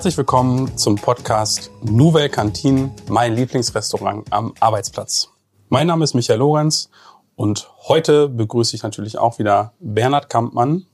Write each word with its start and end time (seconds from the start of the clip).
Herzlich 0.00 0.16
willkommen 0.16 0.78
zum 0.78 0.94
Podcast 0.94 1.70
Nouvelle 1.82 2.30
Cantine, 2.30 2.90
mein 3.08 3.34
Lieblingsrestaurant 3.34 4.32
am 4.32 4.54
Arbeitsplatz. 4.58 5.28
Mein 5.68 5.88
Name 5.88 6.04
ist 6.04 6.14
Michael 6.14 6.38
Lorenz 6.38 6.88
und 7.36 7.70
heute 7.86 8.26
begrüße 8.26 8.74
ich 8.74 8.82
natürlich 8.82 9.18
auch 9.18 9.38
wieder 9.38 9.74
Bernhard 9.78 10.30
Kampmann. 10.30 10.86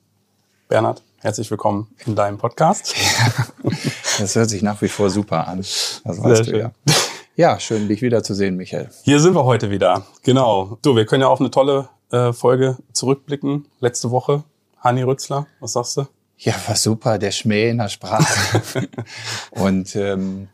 Bernhard, 0.66 1.05
herzlich 1.19 1.48
willkommen 1.53 1.87
in 2.05 2.16
deinem 2.16 2.37
Podcast. 2.37 2.97
das 4.19 4.34
hört 4.34 4.51
sich 4.51 4.62
nach 4.62 4.83
wie 4.83 4.89
vor 4.89 5.09
super 5.09 5.47
an. 5.47 5.59
Das 5.59 6.02
weißt 6.02 6.23
Sehr 6.23 6.38
du 6.38 6.45
schön. 6.45 6.59
ja. 6.59 6.73
Ja, 7.37 7.61
schön, 7.61 7.87
dich 7.87 8.02
wiederzusehen, 8.02 8.57
Michael. 8.57 8.91
Hier 9.05 9.20
sind 9.20 9.37
wir 9.37 9.45
heute 9.45 9.70
wieder. 9.70 10.05
Genau. 10.25 10.79
Du, 10.83 10.97
wir 10.97 11.07
können 11.07 11.23
ja 11.23 11.29
auf 11.29 11.38
eine 11.38 11.52
tolle 11.52 11.91
äh, 12.11 12.33
Folge 12.33 12.77
zurückblicken. 12.93 13.66
Letzte 13.79 14.11
Woche. 14.11 14.43
Hani 14.80 15.05
Rützler, 15.05 15.47
was 15.61 15.75
sagst 15.75 15.97
du? 15.97 16.07
Ja, 16.39 16.55
war 16.67 16.77
super, 16.77 17.19
der 17.19 17.31
Schmäh 17.31 17.71
in 17.71 17.79
der 17.79 17.89
Sprache. 17.89 18.63
und 19.51 19.97
ähm, 19.97 20.49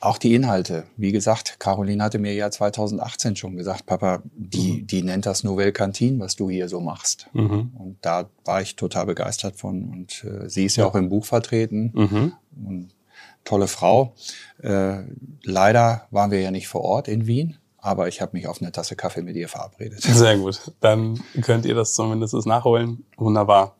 auch 0.00 0.18
die 0.18 0.34
Inhalte. 0.34 0.84
Wie 0.96 1.12
gesagt, 1.12 1.58
Caroline 1.58 2.02
hatte 2.02 2.18
mir 2.18 2.34
ja 2.34 2.50
2018 2.50 3.36
schon 3.36 3.56
gesagt, 3.56 3.86
Papa, 3.86 4.22
die, 4.34 4.82
mhm. 4.82 4.86
die 4.86 5.02
nennt 5.02 5.26
das 5.26 5.42
Nouvelle 5.42 5.72
Cantine, 5.72 6.20
was 6.20 6.36
du 6.36 6.50
hier 6.50 6.68
so 6.68 6.80
machst. 6.80 7.28
Mhm. 7.32 7.72
Und 7.74 7.96
da 8.02 8.28
war 8.44 8.60
ich 8.60 8.76
total 8.76 9.06
begeistert 9.06 9.56
von. 9.56 9.88
Und 9.88 10.24
äh, 10.24 10.48
sie 10.48 10.66
ist 10.66 10.76
ja. 10.76 10.84
ja 10.84 10.90
auch 10.90 10.94
im 10.94 11.08
Buch 11.08 11.24
vertreten. 11.24 11.90
Mhm. 11.94 12.32
Und 12.64 12.94
tolle 13.44 13.66
Frau. 13.66 14.14
Äh, 14.62 15.02
leider 15.42 16.06
waren 16.10 16.30
wir 16.30 16.40
ja 16.40 16.50
nicht 16.50 16.68
vor 16.68 16.82
Ort 16.82 17.08
in 17.08 17.26
Wien 17.26 17.56
aber 17.84 18.08
ich 18.08 18.22
habe 18.22 18.30
mich 18.32 18.48
auf 18.48 18.62
eine 18.62 18.72
Tasse 18.72 18.96
Kaffee 18.96 19.20
mit 19.20 19.36
ihr 19.36 19.46
verabredet. 19.46 20.00
Sehr 20.02 20.38
gut. 20.38 20.72
Dann 20.80 21.22
könnt 21.42 21.66
ihr 21.66 21.74
das 21.74 21.94
zumindest 21.94 22.34
nachholen. 22.46 23.04
Wunderbar. 23.18 23.76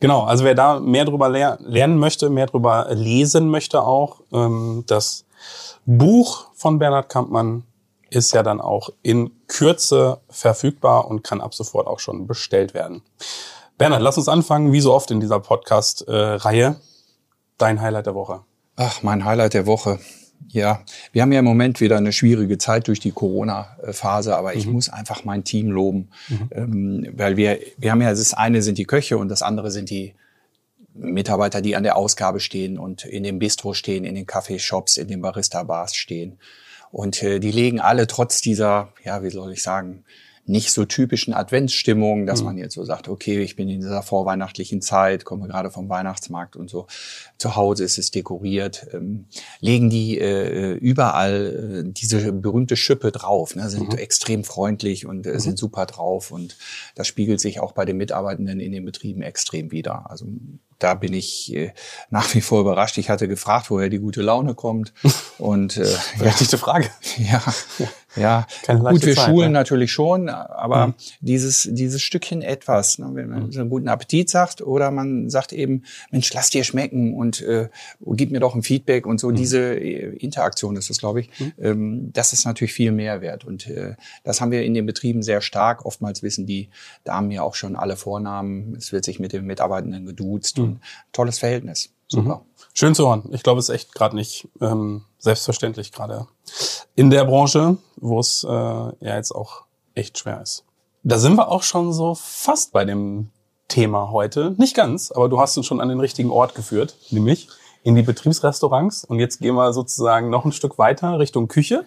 Genau, 0.00 0.24
also 0.24 0.44
wer 0.44 0.56
da 0.56 0.80
mehr 0.80 1.04
drüber 1.04 1.28
ler 1.28 1.58
lernen 1.60 1.96
möchte, 1.98 2.30
mehr 2.30 2.46
drüber 2.46 2.88
lesen 2.90 3.48
möchte 3.48 3.82
auch, 3.82 4.22
ähm, 4.32 4.82
das 4.88 5.24
Buch 5.86 6.48
von 6.54 6.80
Bernhard 6.80 7.08
Kampmann 7.08 7.62
ist 8.10 8.32
ja 8.32 8.42
dann 8.42 8.60
auch 8.60 8.90
in 9.02 9.30
Kürze 9.46 10.20
verfügbar 10.28 11.06
und 11.06 11.22
kann 11.22 11.40
ab 11.40 11.54
sofort 11.54 11.86
auch 11.86 12.00
schon 12.00 12.26
bestellt 12.26 12.74
werden. 12.74 13.02
Bernhard, 13.78 14.02
lass 14.02 14.18
uns 14.18 14.28
anfangen, 14.28 14.72
wie 14.72 14.80
so 14.80 14.92
oft 14.92 15.12
in 15.12 15.20
dieser 15.20 15.38
Podcast-Reihe. 15.38 16.66
Äh, 16.66 16.74
Dein 17.56 17.80
Highlight 17.80 18.06
der 18.06 18.16
Woche. 18.16 18.40
Ach, 18.74 19.02
mein 19.04 19.24
Highlight 19.24 19.54
der 19.54 19.66
Woche. 19.66 20.00
Ja, 20.54 20.84
wir 21.10 21.22
haben 21.22 21.32
ja 21.32 21.40
im 21.40 21.44
Moment 21.44 21.80
wieder 21.80 21.96
eine 21.96 22.12
schwierige 22.12 22.58
Zeit 22.58 22.86
durch 22.86 23.00
die 23.00 23.10
Corona-Phase, 23.10 24.36
aber 24.36 24.54
ich 24.54 24.66
mhm. 24.66 24.74
muss 24.74 24.88
einfach 24.88 25.24
mein 25.24 25.42
Team 25.42 25.68
loben, 25.68 26.10
mhm. 26.28 26.48
ähm, 26.52 27.08
weil 27.16 27.36
wir, 27.36 27.58
wir 27.76 27.90
haben 27.90 28.00
ja, 28.00 28.10
das 28.10 28.34
eine 28.34 28.62
sind 28.62 28.78
die 28.78 28.84
Köche 28.84 29.18
und 29.18 29.28
das 29.28 29.42
andere 29.42 29.72
sind 29.72 29.90
die 29.90 30.14
Mitarbeiter, 30.94 31.60
die 31.60 31.74
an 31.74 31.82
der 31.82 31.96
Ausgabe 31.96 32.38
stehen 32.38 32.78
und 32.78 33.04
in 33.04 33.24
dem 33.24 33.40
Bistro 33.40 33.74
stehen, 33.74 34.04
in 34.04 34.14
den 34.14 34.26
Kaffeeshops, 34.26 34.96
in 34.96 35.08
den 35.08 35.20
Barista-Bars 35.22 35.96
stehen. 35.96 36.38
Und 36.92 37.20
äh, 37.24 37.40
die 37.40 37.50
legen 37.50 37.80
alle 37.80 38.06
trotz 38.06 38.40
dieser, 38.40 38.92
ja, 39.02 39.24
wie 39.24 39.30
soll 39.30 39.52
ich 39.52 39.62
sagen, 39.64 40.04
nicht 40.46 40.72
so 40.72 40.84
typischen 40.84 41.32
Adventsstimmung, 41.32 42.26
dass 42.26 42.40
mhm. 42.40 42.46
man 42.46 42.58
jetzt 42.58 42.74
so 42.74 42.84
sagt, 42.84 43.08
okay, 43.08 43.42
ich 43.42 43.56
bin 43.56 43.68
in 43.68 43.80
dieser 43.80 44.02
vorweihnachtlichen 44.02 44.82
Zeit, 44.82 45.24
komme 45.24 45.48
gerade 45.48 45.70
vom 45.70 45.88
Weihnachtsmarkt 45.88 46.56
und 46.56 46.68
so. 46.68 46.86
Zu 47.38 47.56
Hause 47.56 47.84
ist 47.84 47.98
es 47.98 48.10
dekoriert. 48.10 48.86
Ähm, 48.92 49.26
legen 49.60 49.88
die 49.88 50.18
äh, 50.18 50.74
überall 50.74 51.84
äh, 51.86 51.90
diese 51.90 52.32
berühmte 52.32 52.76
Schippe 52.76 53.10
drauf, 53.10 53.56
ne, 53.56 53.70
sind 53.70 53.92
mhm. 53.92 53.98
extrem 53.98 54.44
freundlich 54.44 55.06
und 55.06 55.26
äh, 55.26 55.34
mhm. 55.34 55.40
sind 55.40 55.58
super 55.58 55.86
drauf. 55.86 56.30
Und 56.30 56.56
das 56.94 57.06
spiegelt 57.06 57.40
sich 57.40 57.60
auch 57.60 57.72
bei 57.72 57.86
den 57.86 57.96
Mitarbeitenden 57.96 58.60
in 58.60 58.72
den 58.72 58.84
Betrieben 58.84 59.22
extrem 59.22 59.72
wieder. 59.72 60.10
Also 60.10 60.26
da 60.78 60.94
bin 60.94 61.14
ich 61.14 61.54
äh, 61.54 61.72
nach 62.10 62.34
wie 62.34 62.42
vor 62.42 62.60
überrascht. 62.60 62.98
Ich 62.98 63.08
hatte 63.08 63.28
gefragt, 63.28 63.70
woher 63.70 63.88
die 63.88 63.98
gute 63.98 64.20
Laune 64.20 64.54
kommt. 64.54 64.92
Und 65.38 65.78
äh, 65.78 65.86
Berechtigte 66.18 66.58
Frage. 66.58 66.90
Ja, 67.16 67.42
ja. 68.16 68.46
Gut, 68.66 69.04
wir 69.04 69.14
Zeit, 69.14 69.24
schulen 69.26 69.52
ne? 69.52 69.58
natürlich 69.58 69.92
schon, 69.92 70.28
aber 70.28 70.88
mhm. 70.88 70.94
dieses 71.20 71.68
dieses 71.70 72.02
Stückchen 72.02 72.42
etwas, 72.42 72.98
ne, 72.98 73.10
wenn 73.12 73.28
man 73.28 73.46
mhm. 73.46 73.52
so 73.52 73.60
einen 73.60 73.70
guten 73.70 73.88
Appetit 73.88 74.30
sagt 74.30 74.62
oder 74.62 74.90
man 74.90 75.30
sagt 75.30 75.52
eben, 75.52 75.82
Mensch, 76.10 76.32
lass 76.32 76.50
dir 76.50 76.64
schmecken 76.64 77.14
und 77.14 77.42
äh, 77.42 77.68
gib 78.00 78.30
mir 78.30 78.40
doch 78.40 78.54
ein 78.54 78.62
Feedback 78.62 79.06
und 79.06 79.18
so. 79.20 79.30
Mhm. 79.30 79.34
Diese 79.36 79.74
äh, 79.74 80.16
Interaktion 80.16 80.76
ist 80.76 80.90
das, 80.90 80.98
glaube 80.98 81.20
ich. 81.20 81.30
Mhm. 81.38 81.52
Ähm, 81.58 82.10
das 82.12 82.32
ist 82.32 82.44
natürlich 82.44 82.72
viel 82.72 82.92
mehr 82.92 83.20
wert 83.20 83.44
und 83.44 83.66
äh, 83.66 83.94
das 84.22 84.40
haben 84.40 84.50
wir 84.50 84.62
in 84.62 84.74
den 84.74 84.86
Betrieben 84.86 85.22
sehr 85.22 85.40
stark. 85.40 85.84
Oftmals 85.84 86.22
wissen 86.22 86.46
die 86.46 86.70
Damen 87.04 87.30
ja 87.30 87.42
auch 87.42 87.54
schon 87.54 87.76
alle 87.76 87.96
Vornamen. 87.96 88.74
Es 88.76 88.92
wird 88.92 89.04
sich 89.04 89.18
mit 89.18 89.32
den 89.32 89.44
Mitarbeitenden 89.44 90.06
geduzt 90.06 90.58
mhm. 90.58 90.64
und 90.64 90.80
tolles 91.12 91.38
Verhältnis. 91.38 91.90
Super. 92.06 92.44
Schön 92.76 92.96
zu 92.96 93.06
hören. 93.06 93.22
Ich 93.30 93.44
glaube, 93.44 93.60
es 93.60 93.68
ist 93.68 93.74
echt 93.74 93.94
gerade 93.94 94.16
nicht 94.16 94.48
ähm, 94.60 95.04
selbstverständlich, 95.18 95.92
gerade 95.92 96.26
in 96.96 97.08
der 97.08 97.24
Branche, 97.24 97.76
wo 97.94 98.18
es 98.18 98.42
äh, 98.42 98.48
ja 98.50 98.92
jetzt 99.00 99.30
auch 99.30 99.62
echt 99.94 100.18
schwer 100.18 100.42
ist. 100.42 100.64
Da 101.04 101.18
sind 101.18 101.36
wir 101.36 101.52
auch 101.52 101.62
schon 101.62 101.92
so 101.92 102.16
fast 102.16 102.72
bei 102.72 102.84
dem 102.84 103.30
Thema 103.68 104.10
heute. 104.10 104.56
Nicht 104.58 104.74
ganz, 104.74 105.12
aber 105.12 105.28
du 105.28 105.38
hast 105.38 105.56
uns 105.56 105.66
schon 105.66 105.80
an 105.80 105.88
den 105.88 106.00
richtigen 106.00 106.32
Ort 106.32 106.56
geführt, 106.56 106.96
nämlich 107.10 107.48
in 107.84 107.94
die 107.94 108.02
Betriebsrestaurants. 108.02 109.04
Und 109.04 109.20
jetzt 109.20 109.38
gehen 109.38 109.54
wir 109.54 109.72
sozusagen 109.72 110.28
noch 110.28 110.44
ein 110.44 110.50
Stück 110.50 110.76
weiter 110.76 111.20
Richtung 111.20 111.46
Küche. 111.46 111.86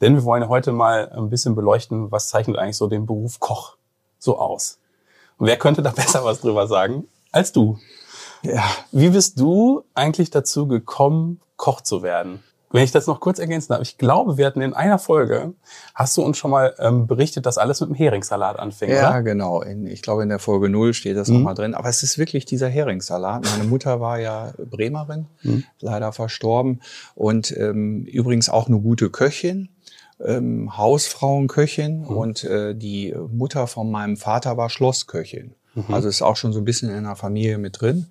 Denn 0.00 0.14
wir 0.14 0.24
wollen 0.24 0.48
heute 0.48 0.72
mal 0.72 1.10
ein 1.10 1.28
bisschen 1.28 1.54
beleuchten, 1.54 2.10
was 2.10 2.28
zeichnet 2.28 2.56
eigentlich 2.56 2.78
so 2.78 2.86
den 2.86 3.04
Beruf 3.04 3.38
Koch 3.38 3.76
so 4.18 4.38
aus. 4.38 4.78
Und 5.36 5.46
wer 5.46 5.58
könnte 5.58 5.82
da 5.82 5.90
besser 5.94 6.24
was 6.24 6.40
drüber 6.40 6.66
sagen 6.66 7.06
als 7.32 7.52
du? 7.52 7.78
Ja. 8.42 8.64
Wie 8.92 9.10
bist 9.10 9.40
du 9.40 9.84
eigentlich 9.94 10.30
dazu 10.30 10.66
gekommen, 10.66 11.40
Koch 11.56 11.80
zu 11.80 12.02
werden? 12.02 12.40
Wenn 12.72 12.82
ich 12.82 12.90
das 12.90 13.06
noch 13.06 13.20
kurz 13.20 13.38
ergänzen 13.38 13.68
darf, 13.68 13.80
ich 13.80 13.96
glaube, 13.96 14.36
wir 14.36 14.44
hatten 14.44 14.60
in 14.60 14.74
einer 14.74 14.98
Folge, 14.98 15.54
hast 15.94 16.16
du 16.16 16.22
uns 16.22 16.36
schon 16.36 16.50
mal 16.50 16.74
ähm, 16.78 17.06
berichtet, 17.06 17.46
dass 17.46 17.58
alles 17.58 17.80
mit 17.80 17.90
dem 17.90 17.94
Heringssalat 17.94 18.58
anfing, 18.58 18.90
Ja, 18.90 19.10
oder? 19.10 19.22
genau. 19.22 19.62
In, 19.62 19.86
ich 19.86 20.02
glaube, 20.02 20.24
in 20.24 20.28
der 20.28 20.40
Folge 20.40 20.68
null 20.68 20.92
steht 20.92 21.16
das 21.16 21.28
mhm. 21.28 21.36
nochmal 21.36 21.54
drin. 21.54 21.74
Aber 21.74 21.88
es 21.88 22.02
ist 22.02 22.18
wirklich 22.18 22.44
dieser 22.44 22.68
Heringssalat. 22.68 23.44
Meine 23.44 23.68
Mutter 23.68 24.00
war 24.00 24.18
ja 24.18 24.52
Bremerin, 24.58 25.26
mhm. 25.42 25.64
leider 25.80 26.12
verstorben. 26.12 26.82
Und 27.14 27.56
ähm, 27.56 28.04
übrigens 28.04 28.48
auch 28.48 28.66
eine 28.66 28.80
gute 28.80 29.10
Köchin. 29.10 29.68
Ähm, 30.18 30.76
Hausfrauenköchin 30.76 32.00
mhm. 32.00 32.06
und 32.06 32.44
äh, 32.44 32.74
die 32.74 33.14
Mutter 33.30 33.66
von 33.66 33.90
meinem 33.90 34.16
Vater 34.16 34.56
war 34.56 34.70
Schlossköchin. 34.70 35.54
Mhm. 35.74 35.94
Also 35.94 36.08
ist 36.08 36.22
auch 36.22 36.36
schon 36.36 36.52
so 36.52 36.58
ein 36.58 36.64
bisschen 36.64 36.90
in 36.90 37.04
der 37.04 37.16
Familie 37.16 37.58
mit 37.58 37.80
drin. 37.80 38.06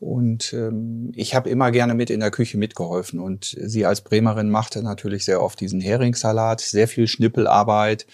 Und 0.00 0.52
ähm, 0.52 1.10
ich 1.16 1.34
habe 1.34 1.50
immer 1.50 1.72
gerne 1.72 1.92
mit 1.94 2.08
in 2.08 2.20
der 2.20 2.30
Küche 2.30 2.56
mitgeholfen. 2.56 3.18
Und 3.18 3.56
sie 3.60 3.84
als 3.84 4.02
Bremerin 4.02 4.48
machte 4.48 4.80
natürlich 4.80 5.24
sehr 5.24 5.42
oft 5.42 5.60
diesen 5.60 5.80
Heringssalat, 5.80 6.60
sehr 6.60 6.86
viel 6.86 7.08
Schnippelarbeit. 7.08 8.06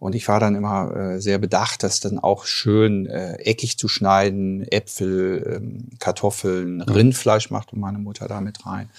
Und 0.00 0.16
ich 0.16 0.26
war 0.26 0.40
dann 0.40 0.56
immer 0.56 0.96
äh, 0.96 1.20
sehr 1.20 1.38
bedacht, 1.38 1.84
das 1.84 2.00
dann 2.00 2.18
auch 2.18 2.44
schön 2.44 3.06
äh, 3.06 3.34
eckig 3.34 3.78
zu 3.78 3.86
schneiden. 3.86 4.66
Äpfel, 4.66 5.60
ähm, 5.60 5.88
Kartoffeln, 6.00 6.80
Rindfleisch 6.80 7.50
machte 7.50 7.78
meine 7.78 7.98
Mutter 7.98 8.26
da 8.26 8.40
mit 8.40 8.66
rein. 8.66 8.90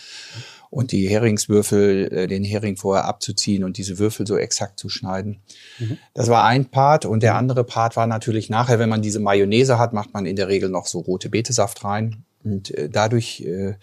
Und 0.70 0.94
die 0.94 1.10
Heringswürfel, 1.10 2.14
äh, 2.14 2.28
den 2.28 2.46
Hering 2.46 2.78
vorher 2.78 3.04
abzuziehen 3.04 3.66
und 3.66 3.76
diese 3.78 4.00
Würfel 4.00 4.26
so 4.26 4.38
exakt 4.38 4.80
zu 4.80 4.88
schneiden. 4.88 5.42
Mhm. 5.78 5.98
Das 6.14 6.30
war 6.30 6.46
ein 6.46 6.68
Part. 6.68 7.04
Und 7.04 7.22
der 7.22 7.36
andere 7.36 7.66
Part 7.66 7.98
war 7.98 8.08
natürlich 8.08 8.50
nachher, 8.50 8.80
wenn 8.80 8.88
man 8.88 9.02
diese 9.02 9.20
Mayonnaise 9.20 9.78
hat, 9.78 9.92
macht 9.92 10.14
man 10.14 10.26
in 10.26 10.38
der 10.38 10.48
Regel 10.48 10.70
noch 10.70 10.88
so 10.88 11.00
rote 11.00 11.28
Betesaft 11.28 11.84
rein 11.84 12.24
und 12.44 12.72
äh, 12.72 12.90
dadurch, 12.90 13.42
äh, 13.42 13.76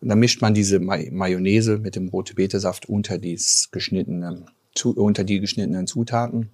und 0.00 0.08
dann 0.08 0.18
mischt 0.18 0.42
man 0.42 0.54
diese 0.54 0.78
Mayonnaise 0.80 1.78
mit 1.78 1.96
dem 1.96 2.08
rote 2.08 2.34
Betesaft 2.34 2.88
unter, 2.88 3.18
geschnittene, 3.18 4.46
unter 4.82 5.24
die 5.24 5.40
geschnittenen 5.40 5.86
Zutaten. 5.86 6.50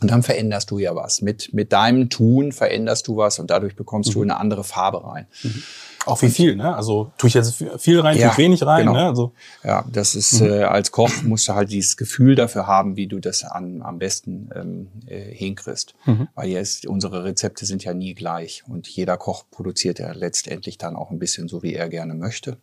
Und 0.00 0.10
dann 0.10 0.22
veränderst 0.22 0.70
du 0.70 0.78
ja 0.78 0.94
was. 0.94 1.22
Mit, 1.22 1.52
mit 1.52 1.72
deinem 1.72 2.08
Tun 2.08 2.52
veränderst 2.52 3.08
du 3.08 3.16
was 3.16 3.38
und 3.38 3.50
dadurch 3.50 3.74
bekommst 3.74 4.10
mhm. 4.10 4.14
du 4.14 4.22
eine 4.22 4.36
andere 4.36 4.62
Farbe 4.62 5.04
rein. 5.04 5.26
Mhm. 5.42 5.62
Auch 6.06 6.22
wie 6.22 6.30
viel, 6.30 6.56
ne? 6.56 6.74
Also 6.74 7.12
tue 7.18 7.28
ich 7.28 7.34
jetzt 7.34 7.62
viel 7.78 8.00
rein, 8.00 8.16
ja, 8.16 8.28
tue 8.28 8.32
ich 8.32 8.38
wenig 8.38 8.64
rein, 8.64 8.86
genau. 8.86 8.92
ne? 8.94 9.06
Also, 9.06 9.32
ja, 9.62 9.84
das 9.92 10.14
ist 10.14 10.40
mhm. 10.40 10.48
äh, 10.48 10.62
als 10.62 10.90
Koch 10.90 11.10
musst 11.22 11.48
du 11.48 11.54
halt 11.54 11.70
dieses 11.70 11.96
Gefühl 11.96 12.34
dafür 12.34 12.66
haben, 12.66 12.96
wie 12.96 13.08
du 13.08 13.18
das 13.18 13.44
an, 13.44 13.82
am 13.82 13.98
besten 13.98 14.48
ähm, 14.54 14.88
äh, 15.06 15.34
hinkriegst. 15.34 15.94
Mhm. 16.06 16.28
Weil 16.34 16.48
jetzt 16.48 16.86
unsere 16.86 17.24
Rezepte 17.24 17.66
sind 17.66 17.84
ja 17.84 17.92
nie 17.92 18.14
gleich 18.14 18.62
und 18.66 18.86
jeder 18.88 19.16
Koch 19.16 19.44
produziert 19.50 19.98
ja 19.98 20.12
letztendlich 20.12 20.78
dann 20.78 20.96
auch 20.96 21.10
ein 21.10 21.18
bisschen 21.18 21.48
so, 21.48 21.62
wie 21.62 21.74
er 21.74 21.88
gerne 21.88 22.14
möchte. 22.14 22.56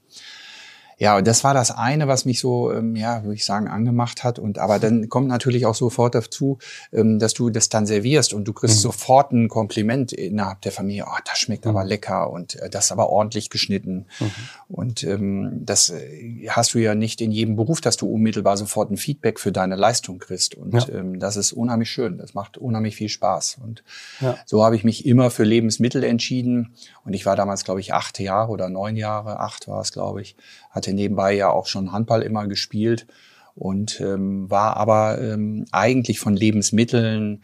Ja, 0.98 1.18
und 1.18 1.28
das 1.28 1.44
war 1.44 1.54
das 1.54 1.72
eine, 1.72 2.08
was 2.08 2.26
mich 2.26 2.40
so, 2.40 2.72
ähm, 2.72 2.96
ja, 2.96 3.24
würde 3.24 3.36
ich 3.36 3.46
sagen, 3.46 3.68
angemacht 3.68 4.24
hat. 4.24 4.40
Und 4.40 4.60
aber 4.60 4.80
dann 4.80 5.10
kommt 5.10 5.28
natürlich 5.28 5.66
auch 5.66 5.76
sofort 5.76 6.16
dazu, 6.16 6.58
ähm, 6.94 7.20
dass 7.20 7.34
du 7.34 7.50
das 7.50 7.70
dann 7.70 7.86
servierst 7.86 8.34
und 8.34 8.46
du 8.46 8.54
kriegst 8.54 8.78
mhm. 8.78 8.82
sofort 8.82 9.32
ein 9.32 9.50
Kompliment 9.50 10.14
innerhalb 10.14 10.62
der 10.62 10.72
Familie. 10.72 11.06
Oh, 11.08 11.18
das 11.26 11.38
schmeckt 11.38 11.66
mhm. 11.66 11.72
aber 11.72 11.84
lecker 11.84 12.30
und 12.30 12.56
äh, 12.56 12.70
das 12.70 12.86
ist 12.86 12.92
aber 12.92 13.10
ordentlich 13.10 13.50
geschnitten. 13.50 14.06
Mhm. 14.20 14.32
Und 14.70 15.04
ähm, 15.04 15.62
das 15.66 15.90
äh, 15.90 16.48
hast 16.50 16.74
du 16.74 16.80
ja 16.80 16.96
nicht 16.96 17.20
in 17.20 17.32
jedem 17.32 17.56
Beruf, 17.56 17.82
dass 17.82 17.98
du 17.98 18.08
unmittelbar 18.08 18.56
sofort 18.56 18.90
ein 18.92 18.98
Feedback 18.98 19.40
für 19.40 19.52
deine 19.52 19.76
Leistung 19.76 20.20
kriegst. 20.20 20.56
Und 20.56 20.74
ja. 20.74 20.96
ähm, 20.96 21.20
das 21.20 21.36
ist 21.36 21.52
unheimlich 21.52 21.90
schön. 21.90 22.18
Das 22.18 22.34
macht 22.34 22.58
unheimlich 22.58 22.96
viel 22.96 23.10
Spaß. 23.10 23.58
Und 23.62 23.84
ja. 24.22 24.38
so 24.46 24.64
habe 24.64 24.76
ich 24.76 24.84
mich 24.84 25.06
immer 25.06 25.30
für 25.30 25.44
Lebensmittel 25.44 26.04
entschieden. 26.04 26.74
Und 27.04 27.14
ich 27.14 27.26
war 27.26 27.36
damals, 27.36 27.66
glaube 27.66 27.82
ich, 27.82 27.94
acht 27.94 28.20
Jahre 28.20 28.52
oder 28.52 28.70
neun 28.70 28.96
Jahre, 28.96 29.40
acht 29.40 29.68
war 29.68 29.82
es, 29.82 29.92
glaube 29.92 30.22
ich 30.22 30.38
hatte 30.76 30.85
nebenbei 30.94 31.34
ja 31.34 31.50
auch 31.50 31.68
schon 31.68 31.92
Handball 31.92 32.22
immer 32.22 32.48
gespielt 32.48 33.08
und 33.56 34.02
ähm, 34.02 34.50
war 34.50 34.78
aber 34.78 35.22
ähm, 35.22 35.66
eigentlich 35.72 36.20
von 36.20 36.36
Lebensmitteln 36.36 37.42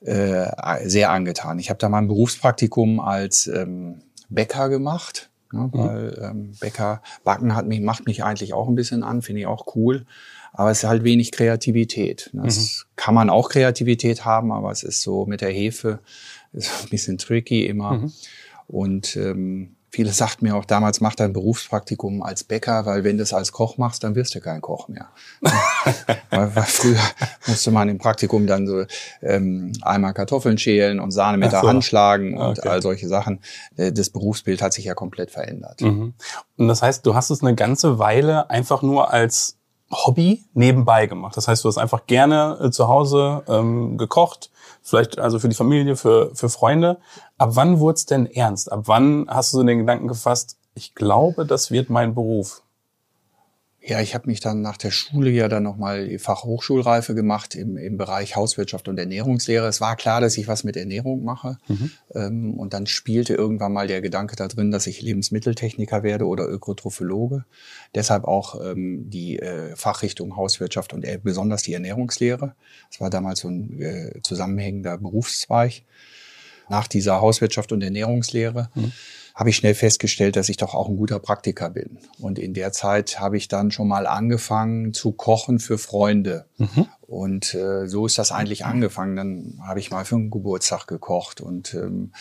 äh, 0.00 0.46
sehr 0.84 1.10
angetan. 1.10 1.58
Ich 1.58 1.70
habe 1.70 1.78
da 1.78 1.88
mal 1.88 1.98
ein 1.98 2.08
Berufspraktikum 2.08 3.00
als 3.00 3.46
ähm, 3.46 4.02
Bäcker 4.28 4.68
gemacht, 4.68 5.30
ne, 5.52 5.70
mhm. 5.72 5.78
weil 5.78 6.18
ähm, 6.22 6.52
Bäcker 6.58 7.02
backen 7.22 7.54
hat 7.54 7.66
mich 7.66 7.80
macht 7.80 8.06
mich 8.06 8.24
eigentlich 8.24 8.54
auch 8.54 8.68
ein 8.68 8.74
bisschen 8.74 9.02
an, 9.02 9.22
finde 9.22 9.42
ich 9.42 9.46
auch 9.46 9.76
cool. 9.76 10.06
Aber 10.54 10.70
es 10.70 10.82
ist 10.82 10.88
halt 10.88 11.02
wenig 11.02 11.32
Kreativität. 11.32 12.30
Das 12.34 12.58
mhm. 12.58 12.90
kann 12.96 13.14
man 13.14 13.30
auch 13.30 13.48
Kreativität 13.48 14.24
haben, 14.26 14.52
aber 14.52 14.70
es 14.70 14.82
ist 14.82 15.00
so 15.00 15.24
mit 15.24 15.40
der 15.40 15.50
Hefe 15.50 16.00
ist 16.52 16.84
ein 16.84 16.90
bisschen 16.90 17.18
tricky 17.18 17.66
immer. 17.66 17.92
Mhm. 17.92 18.12
Und 18.66 19.16
ähm, 19.16 19.76
Viele 19.94 20.10
sagten 20.10 20.46
mir 20.46 20.56
auch 20.56 20.64
damals, 20.64 21.02
mach 21.02 21.14
dein 21.14 21.34
Berufspraktikum 21.34 22.22
als 22.22 22.44
Bäcker, 22.44 22.86
weil 22.86 23.04
wenn 23.04 23.18
du 23.18 23.24
es 23.24 23.34
als 23.34 23.52
Koch 23.52 23.76
machst, 23.76 24.02
dann 24.02 24.14
wirst 24.14 24.34
du 24.34 24.40
kein 24.40 24.62
Koch 24.62 24.88
mehr. 24.88 25.10
weil, 26.30 26.56
weil, 26.56 26.62
früher 26.62 26.98
musste 27.46 27.70
man 27.70 27.90
im 27.90 27.98
Praktikum 27.98 28.46
dann 28.46 28.66
so 28.66 28.86
ähm, 29.20 29.72
einmal 29.82 30.14
Kartoffeln 30.14 30.56
schälen 30.56 30.98
und 30.98 31.10
Sahne 31.10 31.36
mit 31.36 31.50
so. 31.50 31.60
der 31.60 31.68
Hand 31.68 31.84
schlagen 31.84 32.38
und 32.38 32.58
okay. 32.58 32.70
all 32.70 32.80
solche 32.80 33.06
Sachen. 33.06 33.40
Äh, 33.76 33.92
das 33.92 34.08
Berufsbild 34.08 34.62
hat 34.62 34.72
sich 34.72 34.86
ja 34.86 34.94
komplett 34.94 35.30
verändert. 35.30 35.82
Mhm. 35.82 36.14
Und 36.56 36.68
das 36.68 36.80
heißt, 36.80 37.04
du 37.04 37.14
hast 37.14 37.28
es 37.28 37.42
eine 37.42 37.54
ganze 37.54 37.98
Weile 37.98 38.48
einfach 38.48 38.80
nur 38.80 39.12
als 39.12 39.58
Hobby 39.92 40.42
nebenbei 40.54 41.06
gemacht. 41.06 41.36
Das 41.36 41.48
heißt, 41.48 41.64
du 41.64 41.68
hast 41.68 41.76
einfach 41.76 42.06
gerne 42.06 42.58
äh, 42.62 42.70
zu 42.70 42.88
Hause 42.88 43.42
ähm, 43.46 43.98
gekocht, 43.98 44.50
vielleicht 44.82 45.18
also 45.18 45.38
für 45.38 45.48
die 45.48 45.54
Familie, 45.54 45.96
für, 45.96 46.34
für 46.34 46.48
Freunde. 46.48 46.98
Ab 47.38 47.50
wann 47.52 47.78
wurde 47.80 47.96
es 47.96 48.06
denn 48.06 48.26
ernst? 48.26 48.70
Ab 48.70 48.82
wann 48.84 49.26
hast 49.28 49.52
du 49.52 49.58
so 49.58 49.64
den 49.64 49.78
Gedanken 49.78 50.08
gefasst, 50.08 50.58
ich 50.74 50.94
glaube, 50.94 51.46
das 51.46 51.70
wird 51.70 51.90
mein 51.90 52.14
Beruf? 52.14 52.62
Ja, 53.84 54.00
ich 54.00 54.14
habe 54.14 54.28
mich 54.28 54.38
dann 54.38 54.62
nach 54.62 54.76
der 54.76 54.92
Schule 54.92 55.30
ja 55.30 55.48
dann 55.48 55.64
nochmal 55.64 56.06
die 56.06 56.18
Fachhochschulreife 56.18 57.16
gemacht 57.16 57.56
im, 57.56 57.76
im 57.76 57.96
Bereich 57.96 58.36
Hauswirtschaft 58.36 58.86
und 58.86 58.96
Ernährungslehre. 58.96 59.66
Es 59.66 59.80
war 59.80 59.96
klar, 59.96 60.20
dass 60.20 60.38
ich 60.38 60.46
was 60.46 60.62
mit 60.62 60.76
Ernährung 60.76 61.24
mache. 61.24 61.58
Mhm. 61.66 61.90
Ähm, 62.14 62.54
und 62.54 62.74
dann 62.74 62.86
spielte 62.86 63.34
irgendwann 63.34 63.72
mal 63.72 63.88
der 63.88 64.00
Gedanke 64.00 64.36
da 64.36 64.46
drin, 64.46 64.70
dass 64.70 64.86
ich 64.86 65.02
Lebensmitteltechniker 65.02 66.04
werde 66.04 66.26
oder 66.26 66.48
Ökotrophologe. 66.48 67.44
Deshalb 67.92 68.24
auch 68.24 68.60
ähm, 68.64 69.10
die 69.10 69.40
äh, 69.40 69.74
Fachrichtung 69.74 70.36
Hauswirtschaft 70.36 70.92
und 70.92 71.04
äh, 71.04 71.18
besonders 71.20 71.64
die 71.64 71.74
Ernährungslehre. 71.74 72.54
Das 72.88 73.00
war 73.00 73.10
damals 73.10 73.40
so 73.40 73.48
ein 73.48 73.80
äh, 73.80 74.20
zusammenhängender 74.22 74.96
Berufszweig 74.98 75.82
nach 76.68 76.86
dieser 76.86 77.20
Hauswirtschaft 77.20 77.72
und 77.72 77.82
Ernährungslehre. 77.82 78.70
Mhm 78.76 78.92
habe 79.34 79.50
ich 79.50 79.56
schnell 79.56 79.74
festgestellt, 79.74 80.36
dass 80.36 80.48
ich 80.48 80.56
doch 80.56 80.74
auch 80.74 80.88
ein 80.88 80.96
guter 80.96 81.18
Praktiker 81.18 81.70
bin. 81.70 81.98
Und 82.18 82.38
in 82.38 82.54
der 82.54 82.72
Zeit 82.72 83.18
habe 83.18 83.36
ich 83.36 83.48
dann 83.48 83.70
schon 83.70 83.88
mal 83.88 84.06
angefangen 84.06 84.92
zu 84.92 85.12
kochen 85.12 85.58
für 85.58 85.78
Freunde. 85.78 86.46
Mhm. 86.58 86.86
Und 87.06 87.54
äh, 87.54 87.86
so 87.88 88.06
ist 88.06 88.18
das 88.18 88.32
eigentlich 88.32 88.64
angefangen. 88.64 89.16
Dann 89.16 89.60
habe 89.66 89.80
ich 89.80 89.90
mal 89.90 90.04
für 90.04 90.16
einen 90.16 90.30
Geburtstag 90.30 90.86
gekocht 90.86 91.40
und 91.40 91.74
ähm, 91.74 92.12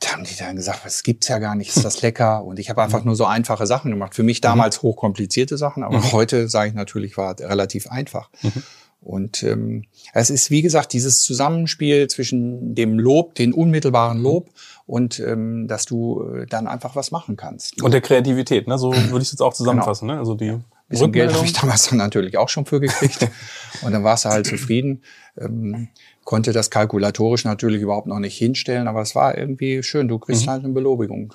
da 0.00 0.12
haben 0.12 0.24
die 0.24 0.36
dann 0.36 0.56
gesagt, 0.56 0.84
was 0.84 1.02
gibt's 1.02 1.28
ja 1.28 1.38
gar 1.38 1.54
nicht, 1.54 1.76
ist 1.76 1.84
das 1.84 2.02
lecker? 2.02 2.44
Und 2.48 2.58
ich 2.58 2.70
habe 2.70 2.82
einfach 2.82 3.04
nur 3.04 3.16
so 3.16 3.24
einfache 3.26 3.66
Sachen 3.66 3.90
gemacht. 3.90 4.14
Für 4.14 4.22
mich 4.22 4.40
damals 4.40 4.78
mhm. 4.78 4.88
hochkomplizierte 4.88 5.58
Sachen, 5.58 5.82
aber 5.82 5.98
mhm. 5.98 6.12
heute 6.12 6.48
sage 6.48 6.68
ich 6.68 6.74
natürlich, 6.74 7.16
war 7.16 7.38
relativ 7.38 7.90
einfach. 7.90 8.30
Mhm. 8.42 8.62
Und 9.00 9.42
ähm, 9.42 9.84
es 10.12 10.30
ist, 10.30 10.50
wie 10.50 10.62
gesagt, 10.62 10.92
dieses 10.92 11.22
Zusammenspiel 11.22 12.08
zwischen 12.08 12.74
dem 12.74 12.98
Lob, 12.98 13.34
den 13.34 13.52
unmittelbaren 13.52 14.18
Lob 14.18 14.50
und 14.88 15.20
ähm, 15.20 15.68
dass 15.68 15.84
du 15.84 16.22
äh, 16.22 16.46
dann 16.46 16.66
einfach 16.66 16.96
was 16.96 17.10
machen 17.10 17.36
kannst. 17.36 17.82
Und 17.82 17.92
der 17.92 18.00
Kreativität, 18.00 18.66
ne? 18.66 18.78
so 18.78 18.92
würde 18.92 19.18
ich 19.18 19.28
es 19.28 19.32
jetzt 19.32 19.42
auch 19.42 19.52
zusammenfassen. 19.52 20.08
Genau. 20.08 20.14
Ne? 20.14 20.20
Also 20.20 20.34
die 20.34 20.46
ja. 20.46 20.60
Bisschen 20.88 21.12
Geld 21.12 21.34
habe 21.34 21.44
ich 21.44 21.52
damals 21.52 21.86
dann 21.90 21.98
natürlich 21.98 22.38
auch 22.38 22.48
schon 22.48 22.64
für 22.64 22.80
gekriegt. 22.80 23.28
und 23.82 23.92
dann 23.92 24.04
warst 24.04 24.24
du 24.24 24.30
halt 24.30 24.46
zufrieden. 24.46 25.02
Ähm, 25.36 25.88
konnte 26.24 26.52
das 26.52 26.70
kalkulatorisch 26.70 27.44
natürlich 27.44 27.82
überhaupt 27.82 28.06
noch 28.06 28.18
nicht 28.18 28.38
hinstellen, 28.38 28.88
aber 28.88 29.02
es 29.02 29.14
war 29.14 29.36
irgendwie 29.36 29.82
schön. 29.82 30.08
Du 30.08 30.18
kriegst 30.18 30.46
mhm. 30.46 30.50
halt 30.50 30.64
eine 30.64 30.72
Belobigung. 30.72 31.34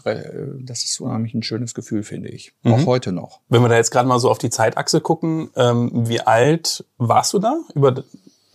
Das 0.59 0.83
ist 0.83 0.99
unheimlich 0.99 1.35
ein 1.35 1.43
schönes 1.43 1.75
Gefühl, 1.75 2.01
finde 2.01 2.29
ich. 2.29 2.53
Mhm. 2.63 2.73
Auch 2.73 2.85
heute 2.87 3.11
noch. 3.11 3.41
Wenn 3.49 3.61
wir 3.61 3.69
da 3.69 3.75
jetzt 3.75 3.91
gerade 3.91 4.07
mal 4.07 4.19
so 4.19 4.31
auf 4.31 4.39
die 4.39 4.49
Zeitachse 4.49 5.01
gucken, 5.01 5.51
ähm, 5.55 5.91
wie 5.93 6.21
alt 6.21 6.85
warst 6.97 7.33
du 7.33 7.39
da? 7.39 7.59
Über, 7.75 8.03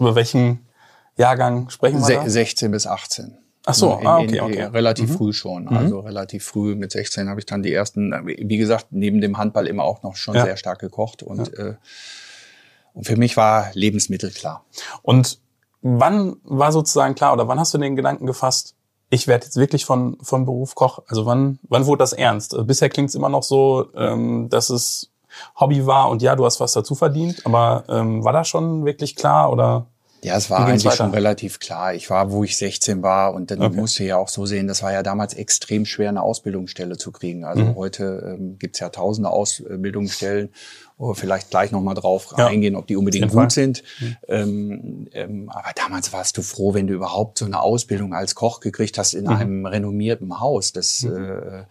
über 0.01 0.17
welchen 0.17 0.67
Jahrgang 1.17 1.71
sprechen 1.71 2.01
wir 2.01 2.07
Se 2.07 2.15
da? 2.15 2.29
16 2.29 2.73
bis 2.73 2.89
18. 2.89 3.39
Ach 3.71 3.75
so, 3.75 3.99
in, 4.01 4.07
ah, 4.07 4.19
okay, 4.19 4.39
in, 4.39 4.41
okay. 4.41 4.63
Relativ 4.65 5.11
mhm. 5.11 5.15
früh 5.15 5.33
schon. 5.35 5.65
Mhm. 5.65 5.77
Also 5.77 6.01
relativ 6.01 6.43
früh 6.43 6.75
mit 6.75 6.91
16 6.91 7.29
habe 7.29 7.39
ich 7.39 7.45
dann 7.45 7.63
die 7.63 7.73
ersten, 7.73 8.15
wie 8.25 8.57
gesagt, 8.57 8.87
neben 8.91 9.21
dem 9.21 9.37
Handball 9.37 9.67
immer 9.67 9.85
auch 9.85 10.03
noch 10.03 10.17
schon 10.17 10.35
ja. 10.35 10.45
sehr 10.45 10.57
stark 10.57 10.79
gekocht 10.79 11.23
und, 11.23 11.53
ja. 11.53 11.65
äh, 11.67 11.75
und 12.95 13.05
für 13.05 13.17
mich 13.17 13.37
war 13.37 13.71
Lebensmittel 13.75 14.31
klar. 14.31 14.65
Und 15.03 15.39
wann 15.83 16.37
war 16.45 16.73
sozusagen 16.73 17.15
klar 17.15 17.35
oder 17.35 17.47
wann 17.47 17.61
hast 17.61 17.75
du 17.75 17.79
den 17.79 17.95
Gedanken 17.95 18.27
gefasst, 18.27 18.75
ich 19.11 19.29
werde 19.29 19.45
jetzt 19.45 19.59
wirklich 19.59 19.85
von, 19.85 20.17
von 20.23 20.47
Beruf 20.47 20.75
Koch? 20.75 21.01
Also 21.07 21.27
wann, 21.27 21.59
wann 21.69 21.85
wurde 21.85 21.99
das 21.99 22.15
ernst? 22.15 22.55
Also 22.55 22.65
bisher 22.65 22.89
klingt 22.89 23.11
es 23.11 23.15
immer 23.15 23.29
noch 23.29 23.43
so, 23.43 23.89
ähm, 23.95 24.49
dass 24.49 24.71
es 24.71 25.11
Hobby 25.61 25.85
war 25.85 26.09
und 26.09 26.23
ja, 26.23 26.37
du 26.37 26.47
hast 26.47 26.59
was 26.59 26.73
dazu 26.73 26.95
verdient, 26.95 27.45
aber 27.45 27.85
ähm, 27.91 28.25
war 28.25 28.33
das 28.33 28.49
schon 28.49 28.87
wirklich 28.87 29.15
klar 29.15 29.53
oder? 29.53 29.87
Ja, 30.23 30.37
es 30.37 30.51
war 30.51 30.67
eigentlich 30.67 30.85
weiter? 30.85 30.97
schon 30.97 31.11
relativ 31.13 31.61
klar. 31.61 31.95
Ich 31.95 32.11
war, 32.11 32.33
wo 32.33 32.43
ich 32.43 32.57
16 32.57 33.03
war 33.03 33.35
und 33.35 33.51
dann 33.51 33.63
okay. 33.63 33.77
musste 33.77 34.05
ja 34.05 34.17
auch 34.17 34.29
so 34.29 34.47
sehen, 34.47 34.67
das 34.67 34.83
war 34.83 34.93
ja 34.93 35.03
damals 35.03 35.35
extrem 35.35 35.85
schwer, 35.85 36.09
eine 36.09 36.23
Ausbildungsstelle 36.23 36.97
zu 36.97 37.13
kriegen. 37.13 37.45
Also 37.45 37.65
mhm. 37.65 37.77
heute 37.77 38.37
ähm, 38.37 38.59
gibt's 38.59 38.81
ja 38.81 38.89
tausende 38.89 39.31
Ausbildungsstellen, 39.31 40.51
wo 40.97 41.11
wir 41.11 41.15
vielleicht 41.15 41.51
gleich 41.51 41.71
nochmal 41.71 41.95
drauf 41.95 42.35
ja. 42.37 42.49
eingehen, 42.49 42.75
ob 42.75 42.89
die 42.89 42.97
unbedingt 42.97 43.31
gut 43.31 43.53
sind. 43.53 43.85
Mhm. 44.01 44.17
Ähm, 44.27 45.09
ähm, 45.13 45.51
aber 45.51 45.71
damals 45.77 46.13
warst 46.13 46.37
du 46.37 46.43
froh, 46.43 46.75
wenn 46.75 46.89
du 46.89 46.95
überhaupt 46.95 47.39
so 47.39 47.45
eine 47.45 47.61
Ausbildung 47.61 48.13
als 48.13 48.35
Koch 48.35 48.59
gekriegt 48.59 48.99
hast 48.99 49.15
in 49.15 49.25
mhm. 49.25 49.31
einem 49.31 49.67
renommierten 49.67 50.41
Haus. 50.41 50.73
Das 50.73 51.03
mhm. 51.03 51.17
äh, 51.17 51.65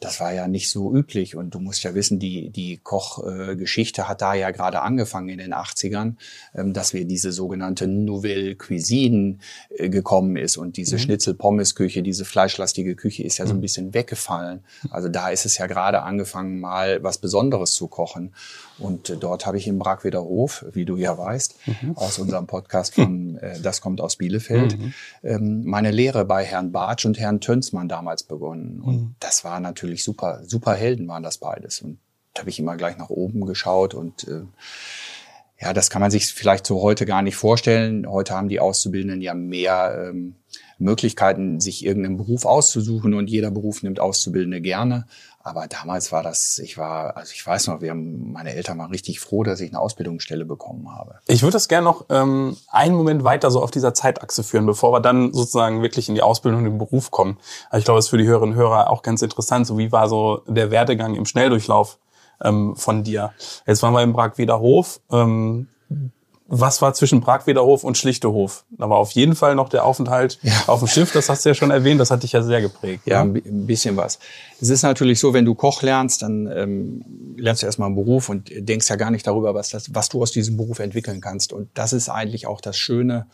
das 0.00 0.18
war 0.18 0.32
ja 0.32 0.48
nicht 0.48 0.70
so 0.70 0.92
üblich. 0.94 1.36
Und 1.36 1.54
du 1.54 1.60
musst 1.60 1.82
ja 1.82 1.94
wissen, 1.94 2.18
die, 2.18 2.50
die 2.50 2.78
Kochgeschichte 2.78 4.02
äh, 4.02 4.04
hat 4.04 4.22
da 4.22 4.34
ja 4.34 4.50
gerade 4.50 4.80
angefangen 4.80 5.28
in 5.28 5.38
den 5.38 5.54
80ern, 5.54 6.14
ähm, 6.54 6.72
dass 6.72 6.94
wir 6.94 7.04
diese 7.04 7.32
sogenannte 7.32 7.86
Nouvelle 7.86 8.56
Cuisine 8.56 9.38
äh, 9.68 9.90
gekommen 9.90 10.36
ist. 10.36 10.56
Und 10.56 10.78
diese 10.78 10.96
mhm. 10.96 11.00
Schnitzel-Pommes-Küche, 11.00 12.02
diese 12.02 12.24
fleischlastige 12.24 12.96
Küche 12.96 13.22
ist 13.22 13.38
ja 13.38 13.46
so 13.46 13.52
ein 13.52 13.58
mhm. 13.58 13.62
bisschen 13.62 13.94
weggefallen. 13.94 14.64
Also 14.90 15.08
da 15.08 15.28
ist 15.28 15.44
es 15.44 15.58
ja 15.58 15.66
gerade 15.66 16.02
angefangen, 16.02 16.60
mal 16.60 17.02
was 17.02 17.18
Besonderes 17.18 17.72
zu 17.72 17.86
kochen. 17.86 18.32
Und 18.80 19.10
äh, 19.10 19.16
dort 19.16 19.46
habe 19.46 19.58
ich 19.58 19.66
im 19.68 19.78
Brackweder 19.78 20.22
Hof, 20.22 20.64
wie 20.72 20.84
du 20.84 20.96
ja 20.96 21.16
weißt, 21.16 21.56
mhm. 21.66 21.96
aus 21.96 22.18
unserem 22.18 22.46
Podcast 22.46 22.94
von 22.94 23.36
äh, 23.40 23.60
Das 23.60 23.80
kommt 23.80 24.00
aus 24.00 24.16
Bielefeld, 24.16 24.78
mhm. 24.78 24.94
ähm, 25.22 25.64
meine 25.64 25.90
Lehre 25.90 26.24
bei 26.24 26.44
Herrn 26.44 26.72
Bartsch 26.72 27.04
und 27.04 27.18
Herrn 27.18 27.40
Tönsmann 27.40 27.88
damals 27.88 28.22
begonnen. 28.22 28.80
Und 28.80 28.94
mhm. 28.94 29.14
das 29.20 29.44
war 29.44 29.60
natürlich 29.60 30.02
super, 30.02 30.40
super 30.44 30.74
Helden 30.74 31.06
waren 31.08 31.22
das 31.22 31.38
beides. 31.38 31.80
Und 31.82 31.98
da 32.34 32.40
habe 32.40 32.50
ich 32.50 32.58
immer 32.58 32.76
gleich 32.76 32.96
nach 32.96 33.10
oben 33.10 33.44
geschaut 33.46 33.94
und 33.94 34.26
äh, 34.28 34.42
ja, 35.60 35.74
das 35.74 35.90
kann 35.90 36.00
man 36.00 36.10
sich 36.10 36.26
vielleicht 36.32 36.66
so 36.66 36.80
heute 36.80 37.04
gar 37.04 37.20
nicht 37.20 37.36
vorstellen. 37.36 38.08
Heute 38.08 38.34
haben 38.34 38.48
die 38.48 38.60
Auszubildenden 38.60 39.20
ja 39.20 39.34
mehr 39.34 40.08
ähm, 40.08 40.36
Möglichkeiten, 40.78 41.60
sich 41.60 41.84
irgendeinen 41.84 42.16
Beruf 42.16 42.46
auszusuchen 42.46 43.12
und 43.12 43.28
jeder 43.28 43.50
Beruf 43.50 43.82
nimmt 43.82 44.00
Auszubildende 44.00 44.62
gerne. 44.62 45.06
Aber 45.42 45.66
damals 45.66 46.12
war 46.12 46.22
das, 46.22 46.58
ich 46.58 46.76
war, 46.76 47.16
also 47.16 47.32
ich 47.34 47.46
weiß 47.46 47.68
noch, 47.68 47.80
wir 47.80 47.90
haben, 47.90 48.32
meine 48.32 48.54
Eltern 48.54 48.78
waren 48.78 48.90
richtig 48.90 49.20
froh, 49.20 49.42
dass 49.42 49.60
ich 49.60 49.70
eine 49.70 49.80
Ausbildungsstelle 49.80 50.44
bekommen 50.44 50.94
habe. 50.94 51.20
Ich 51.26 51.42
würde 51.42 51.54
das 51.54 51.68
gerne 51.68 51.84
noch 51.84 52.04
ähm, 52.10 52.58
einen 52.68 52.94
Moment 52.94 53.24
weiter 53.24 53.50
so 53.50 53.62
auf 53.62 53.70
dieser 53.70 53.94
Zeitachse 53.94 54.42
führen, 54.42 54.66
bevor 54.66 54.92
wir 54.92 55.00
dann 55.00 55.32
sozusagen 55.32 55.82
wirklich 55.82 56.10
in 56.10 56.14
die 56.14 56.22
Ausbildung 56.22 56.60
und 56.60 56.66
den 56.66 56.78
Beruf 56.78 57.10
kommen. 57.10 57.38
Also 57.70 57.78
ich 57.78 57.84
glaube, 57.86 57.98
das 57.98 58.06
ist 58.06 58.10
für 58.10 58.18
die 58.18 58.26
Hörerinnen 58.26 58.54
und 58.54 58.60
Hörer 58.60 58.90
auch 58.90 59.02
ganz 59.02 59.22
interessant. 59.22 59.66
So 59.66 59.78
wie 59.78 59.90
war 59.92 60.08
so 60.08 60.42
der 60.46 60.70
Werdegang 60.70 61.14
im 61.14 61.24
Schnelldurchlauf 61.24 61.98
ähm, 62.42 62.76
von 62.76 63.02
dir? 63.02 63.32
Jetzt 63.66 63.82
waren 63.82 63.94
wir 63.94 64.02
im 64.02 64.12
Bragweder 64.12 64.60
Hof. 64.60 65.00
Ähm, 65.10 65.68
was 66.52 66.82
war 66.82 66.92
zwischen 66.94 67.20
Bragwederhof 67.20 67.84
und 67.84 67.96
Schlichtehof? 67.96 68.64
Da 68.70 68.90
war 68.90 68.98
auf 68.98 69.12
jeden 69.12 69.36
Fall 69.36 69.54
noch 69.54 69.68
der 69.68 69.84
Aufenthalt 69.84 70.40
ja. 70.42 70.52
auf 70.66 70.80
dem 70.80 70.88
Schiff, 70.88 71.12
das 71.12 71.28
hast 71.28 71.44
du 71.44 71.50
ja 71.50 71.54
schon 71.54 71.70
erwähnt, 71.70 72.00
das 72.00 72.10
hat 72.10 72.24
dich 72.24 72.32
ja 72.32 72.42
sehr 72.42 72.60
geprägt. 72.60 73.04
Ja, 73.06 73.24
ne? 73.24 73.40
ein 73.46 73.66
bisschen 73.66 73.96
was. 73.96 74.18
Es 74.60 74.68
ist 74.68 74.82
natürlich 74.82 75.20
so, 75.20 75.32
wenn 75.32 75.44
du 75.44 75.54
Koch 75.54 75.80
lernst, 75.82 76.22
dann 76.22 76.50
ähm, 76.52 77.04
lernst 77.36 77.62
du 77.62 77.66
erstmal 77.66 77.86
einen 77.86 77.94
Beruf 77.94 78.28
und 78.28 78.50
denkst 78.52 78.90
ja 78.90 78.96
gar 78.96 79.12
nicht 79.12 79.26
darüber, 79.28 79.54
was, 79.54 79.70
das, 79.70 79.94
was 79.94 80.08
du 80.08 80.20
aus 80.20 80.32
diesem 80.32 80.56
Beruf 80.56 80.80
entwickeln 80.80 81.20
kannst. 81.20 81.52
Und 81.52 81.70
das 81.74 81.92
ist 81.92 82.08
eigentlich 82.08 82.48
auch 82.48 82.60
das 82.60 82.76
Schöne 82.76 83.28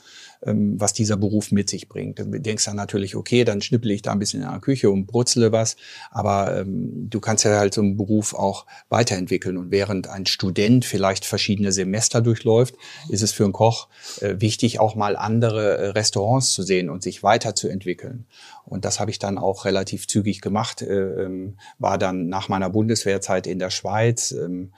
ähm, 0.45 0.81
was 0.81 0.93
dieser 0.93 1.17
Beruf 1.17 1.53
mit 1.53 1.71
sich 1.71 1.89
bringt. 1.89 2.19
Du 2.19 2.25
denkst 2.25 2.65
dann 2.65 2.77
natürlich, 2.77 3.17
okay, 3.17 3.45
dann 3.45 3.61
schnippel 3.61 3.91
ich 3.91 4.03
da 4.03 4.13
ein 4.13 4.19
bisschen 4.19 4.43
in 4.43 4.49
der 4.49 4.61
Küche 4.61 4.91
und 4.91 5.07
brutzle 5.07 5.53
was, 5.53 5.77
aber 6.11 6.59
ähm, 6.59 7.09
du 7.09 7.21
kannst 7.21 7.45
ja 7.45 7.59
halt 7.59 7.75
so 7.75 7.81
einen 7.81 7.97
Beruf 7.97 8.35
auch 8.35 8.67
weiterentwickeln. 8.89 9.57
Und 9.57 9.71
während 9.71 10.09
ein 10.09 10.27
Student 10.27 10.85
vielleicht 10.85 11.25
verschiedene 11.25 11.73
Semester 11.73 12.21
durchläuft, 12.21 12.75
ist 13.09 13.23
es 13.23 13.33
für 13.33 13.45
einen 13.45 13.53
Koch 13.53 13.89
äh, 14.21 14.37
wichtig, 14.39 14.81
auch 14.81 14.95
mal 14.95 15.17
andere 15.17 15.79
äh, 15.79 15.89
Restaurants 15.89 16.53
zu 16.53 16.63
sehen 16.63 16.91
und 16.91 17.03
sich 17.03 17.23
weiterzuentwickeln. 17.23 18.27
Und 18.65 18.85
das 18.85 18.99
habe 18.99 19.11
ich 19.11 19.19
dann 19.19 19.39
auch 19.39 19.65
relativ 19.65 20.09
zügig 20.09 20.41
gemacht, 20.41 20.83
äh, 20.83 21.25
ähm, 21.25 21.57
war 21.79 21.99
dann 21.99 22.29
nach 22.29 22.49
meiner 22.49 22.71
Bundeswehrzeit 22.71 23.47
in 23.47 23.59
der 23.59 23.71
Schweiz. 23.71 24.33
Ähm, 24.33 24.73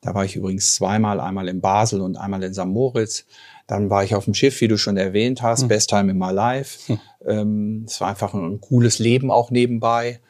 da 0.00 0.14
war 0.14 0.24
ich 0.24 0.36
übrigens 0.36 0.74
zweimal, 0.74 1.20
einmal 1.20 1.48
in 1.48 1.60
Basel 1.60 2.00
und 2.00 2.16
einmal 2.16 2.42
in 2.42 2.52
St. 2.52 2.66
Moritz. 2.66 3.24
Dann 3.66 3.88
war 3.88 4.04
ich 4.04 4.14
auf 4.14 4.24
dem 4.24 4.34
Schiff, 4.34 4.60
wie 4.60 4.68
du 4.68 4.76
schon 4.76 4.96
erwähnt 4.96 5.42
hast, 5.42 5.62
hm. 5.62 5.68
Best 5.68 5.90
Time 5.90 6.10
in 6.10 6.18
My 6.18 6.32
Life. 6.32 6.92
Hm. 6.92 7.00
Ähm, 7.26 7.84
es 7.86 8.00
war 8.00 8.08
einfach 8.08 8.34
ein, 8.34 8.60
cooles 8.60 8.98
Leben 8.98 9.30
auch 9.30 9.50
nebenbei. 9.50 10.20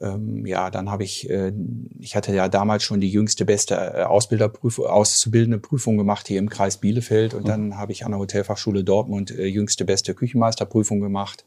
Ähm, 0.00 0.46
ja, 0.46 0.70
dann 0.70 0.90
habe 0.90 1.04
ich, 1.04 1.28
äh, 1.30 1.52
ich 1.98 2.16
hatte 2.16 2.34
ja 2.34 2.48
damals 2.48 2.82
schon 2.82 3.00
die 3.00 3.10
jüngste 3.10 3.44
beste 3.44 3.74
äh, 3.74 4.02
Ausbilderprüfung, 4.02 4.86
auszubildende 4.86 5.58
Prüfung 5.58 5.98
gemacht 5.98 6.26
hier 6.28 6.38
im 6.38 6.48
Kreis 6.48 6.78
Bielefeld 6.78 7.34
und 7.34 7.42
hm. 7.42 7.48
dann 7.48 7.76
habe 7.76 7.92
ich 7.92 8.04
an 8.04 8.12
der 8.12 8.20
Hotelfachschule 8.20 8.82
Dortmund 8.82 9.30
äh, 9.30 9.46
jüngste 9.46 9.84
beste 9.84 10.14
Küchenmeisterprüfung 10.14 11.00
gemacht. 11.00 11.44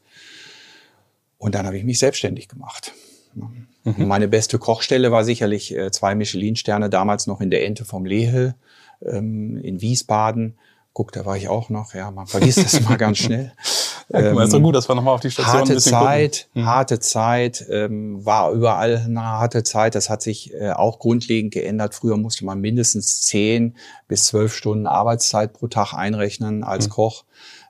Und 1.38 1.56
dann 1.56 1.66
habe 1.66 1.78
ich 1.78 1.84
mich 1.84 2.00
selbstständig 2.00 2.48
gemacht. 2.48 2.94
Mhm. 3.84 4.08
Meine 4.08 4.28
beste 4.28 4.60
Kochstelle 4.60 5.12
war 5.12 5.24
sicherlich 5.24 5.76
äh, 5.76 5.92
zwei 5.92 6.16
Michelin-Sterne, 6.16 6.90
damals 6.90 7.28
noch 7.28 7.42
in 7.42 7.52
der 7.52 7.66
Ente 7.66 7.86
vom 7.86 8.06
Lehel 8.06 8.56
ähm, 9.06 9.58
in 9.58 9.82
Wiesbaden. 9.82 10.56
Guck, 10.94 11.12
da 11.12 11.26
war 11.26 11.36
ich 11.36 11.48
auch 11.48 11.70
noch. 11.70 11.96
Ja, 11.96 12.12
man 12.12 12.28
vergisst 12.28 12.64
das 12.64 12.82
mal 12.82 12.98
ganz 12.98 13.18
schnell. 13.20 13.52
Ja, 14.10 14.20
ähm, 14.20 14.38
ist 14.38 14.54
doch 14.54 14.60
gut, 14.60 14.76
dass 14.76 14.88
wir 14.88 14.96
nochmal 14.96 15.16
auf 15.16 15.22
die 15.22 15.32
Station 15.32 15.56
harte 15.56 15.72
ein 15.72 15.76
bisschen 15.76 15.92
Zeit, 15.92 16.48
gucken. 16.54 16.66
harte 16.68 17.00
Zeit, 17.00 17.66
ähm, 17.70 18.24
war 18.24 18.52
überall 18.52 18.98
eine 18.98 19.24
harte 19.24 19.64
Zeit. 19.64 19.96
Das 19.96 20.10
hat 20.10 20.22
sich 20.22 20.54
äh, 20.54 20.72
auch 20.72 21.00
grundlegend 21.00 21.54
geändert. 21.54 21.96
Früher 21.96 22.18
musste 22.18 22.46
man 22.46 22.60
mindestens 22.62 23.22
zehn 23.24 23.76
bis 24.08 24.26
zwölf 24.26 24.54
Stunden 24.54 24.86
Arbeitszeit 24.86 25.54
pro 25.54 25.68
Tag 25.68 25.94
einrechnen 25.94 26.64
als 26.64 26.88
mhm. 26.88 26.92
Koch. 26.92 27.26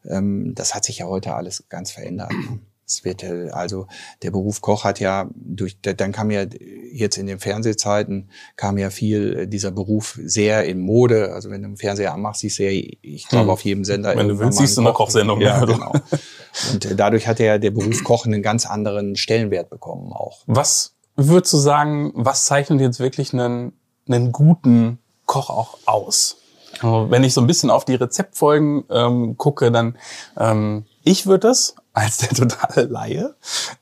Ähm, 0.05 0.53
das 0.55 0.75
hat 0.75 0.83
sich 0.83 0.97
ja 0.97 1.05
heute 1.05 1.33
alles 1.33 1.63
ganz 1.69 1.91
verändert. 1.91 2.31
Ne? 2.31 2.59
Es 2.85 3.03
wird 3.05 3.23
äh, 3.23 3.49
also 3.51 3.87
der 4.21 4.31
Beruf 4.31 4.61
Koch 4.61 4.83
hat 4.83 4.99
ja 4.99 5.29
durch 5.35 5.77
dann 5.81 6.11
kam 6.11 6.31
ja 6.31 6.45
jetzt 6.91 7.17
in 7.17 7.27
den 7.27 7.39
Fernsehzeiten 7.39 8.29
kam 8.55 8.77
ja 8.77 8.89
viel 8.89 9.39
äh, 9.39 9.47
dieser 9.47 9.71
Beruf 9.71 10.19
sehr 10.23 10.65
in 10.65 10.79
Mode. 10.79 11.33
Also 11.33 11.49
wenn 11.49 11.61
du 11.61 11.67
einen 11.67 11.77
Fernseher 11.77 12.13
anmachst, 12.13 12.41
siehst 12.41 12.59
du 12.59 12.69
ja, 12.69 12.83
ich 13.01 13.27
glaube 13.27 13.45
hm. 13.45 13.49
auf 13.51 13.63
jedem 13.63 13.85
Sender. 13.85 14.15
Wenn 14.15 14.27
du 14.27 14.39
willst, 14.39 14.59
siehst 14.59 14.77
du 14.77 14.81
eine 14.81 14.93
Kochsendung. 14.93 15.41
Ja, 15.41 15.63
genau. 15.65 15.93
Und 16.71 16.85
äh, 16.85 16.95
dadurch 16.95 17.27
hat 17.27 17.39
ja 17.39 17.57
der 17.57 17.71
Beruf 17.71 18.03
Koch 18.03 18.25
einen 18.25 18.41
ganz 18.41 18.65
anderen 18.65 19.15
Stellenwert 19.15 19.69
bekommen 19.69 20.11
auch. 20.13 20.43
Was 20.45 20.93
würdest 21.15 21.53
du 21.53 21.57
sagen, 21.57 22.11
was 22.15 22.45
zeichnet 22.45 22.81
jetzt 22.81 22.99
wirklich 22.99 23.33
einen, 23.33 23.73
einen 24.07 24.31
guten 24.31 24.99
Koch 25.25 25.49
auch 25.49 25.77
aus? 25.85 26.37
Also 26.81 27.09
wenn 27.09 27.23
ich 27.23 27.33
so 27.33 27.41
ein 27.41 27.47
bisschen 27.47 27.69
auf 27.69 27.85
die 27.85 27.95
Rezeptfolgen 27.95 28.83
ähm, 28.89 29.37
gucke, 29.37 29.71
dann 29.71 29.97
ähm, 30.37 30.85
ich 31.03 31.25
würde 31.25 31.49
es 31.49 31.75
als 31.93 32.17
der 32.17 32.29
totale 32.29 32.87
Laie, 32.87 33.35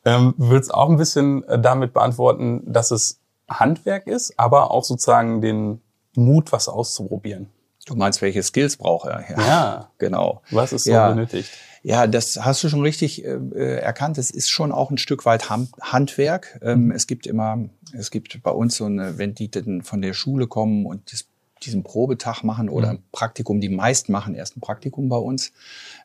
ähm, 0.06 0.34
würde 0.38 0.60
es 0.60 0.72
auch 0.72 0.90
ein 0.90 0.98
bisschen 0.98 1.44
äh, 1.46 1.60
damit 1.60 1.94
beantworten, 1.94 2.62
dass 2.66 2.92
es 2.92 3.20
Handwerk 3.50 4.08
ist, 4.08 4.38
aber 4.38 4.72
auch 4.72 4.84
sozusagen 4.84 5.42
den 5.42 5.82
Mut, 6.16 6.52
was 6.52 6.68
auszuprobieren. 6.68 7.50
Du 7.86 7.96
meinst, 7.96 8.22
welche 8.22 8.44
Skills 8.44 8.78
braucht 8.78 9.08
er? 9.08 9.24
Ja, 9.30 9.48
ja. 9.48 9.92
genau. 9.98 10.42
Was 10.52 10.72
ist 10.72 10.84
so 10.84 10.92
ja. 10.92 11.10
benötigt? 11.10 11.50
Ja, 11.84 12.06
das 12.06 12.38
hast 12.46 12.64
du 12.64 12.70
schon 12.70 12.82
richtig 12.82 13.26
äh, 13.26 13.32
äh 13.32 13.80
erkannt. 13.80 14.20
Es 14.20 14.30
ist 14.30 14.50
schon 14.50 14.72
auch 14.72 14.92
ein 14.92 15.00
Stück 15.00 15.26
weit 15.26 15.50
Handwerk. 15.50 16.60
Ähm, 16.62 16.86
mhm. 16.86 16.92
Es 16.92 17.08
gibt 17.08 17.26
immer, 17.26 17.58
es 17.94 18.12
gibt 18.12 18.44
bei 18.44 18.52
uns 18.52 18.76
so 18.76 18.86
eine, 18.86 19.18
wenn 19.18 19.34
die 19.34 19.50
denn 19.50 19.82
von 19.82 20.02
der 20.02 20.14
Schule 20.14 20.48
kommen 20.48 20.86
und 20.86 21.12
das 21.12 21.26
diesen 21.64 21.84
Probetag 21.84 22.44
machen 22.44 22.70
oder 22.70 22.88
mhm. 22.88 22.98
ein 22.98 23.04
Praktikum. 23.12 23.62
Die 23.62 23.70
meisten 23.70 24.12
machen 24.12 24.36
erst 24.36 24.58
ein 24.58 24.62
Praktikum 24.62 25.10
bei 25.10 25.18
uns, 25.18 25.52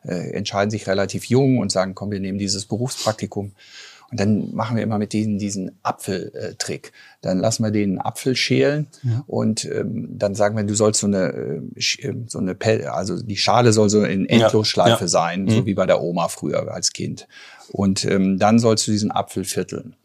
äh, 0.03 0.31
entscheiden 0.31 0.71
sich 0.71 0.87
relativ 0.87 1.25
jung 1.25 1.59
und 1.59 1.71
sagen, 1.71 1.95
komm, 1.95 2.11
wir 2.11 2.19
nehmen 2.19 2.37
dieses 2.37 2.65
Berufspraktikum. 2.65 3.53
Und 4.09 4.19
dann 4.19 4.55
machen 4.55 4.77
wir 4.77 4.83
immer 4.83 4.99
mit 4.99 5.11
denen 5.11 5.37
diesen 5.37 5.71
Apfeltrick. 5.83 6.93
Dann 7.21 7.39
lassen 7.39 7.63
wir 7.63 7.71
den 7.71 7.99
Apfel 7.99 8.37
schälen 8.37 8.87
ja. 9.03 9.23
und 9.27 9.65
ähm, 9.65 10.17
dann 10.17 10.33
sagen 10.33 10.55
wir, 10.55 10.63
du 10.63 10.75
sollst 10.75 11.01
so 11.01 11.07
eine, 11.07 11.33
äh, 11.33 11.61
ähm, 11.99 12.25
so 12.27 12.39
eine 12.39 12.55
Pel 12.55 12.85
also 12.85 13.21
die 13.21 13.35
Schale 13.35 13.73
soll 13.73 13.89
so 13.89 14.03
in 14.03 14.25
Endlosschleife 14.25 14.91
ja. 14.91 15.01
ja. 15.01 15.07
sein, 15.07 15.43
mhm. 15.43 15.49
so 15.49 15.65
wie 15.65 15.73
bei 15.73 15.85
der 15.85 16.01
Oma 16.01 16.29
früher 16.29 16.71
als 16.71 16.93
Kind. 16.93 17.27
Und 17.71 18.05
ähm, 18.05 18.39
dann 18.39 18.59
sollst 18.59 18.87
du 18.87 18.91
diesen 18.91 19.11
Apfel 19.11 19.43
vierteln. 19.43 19.95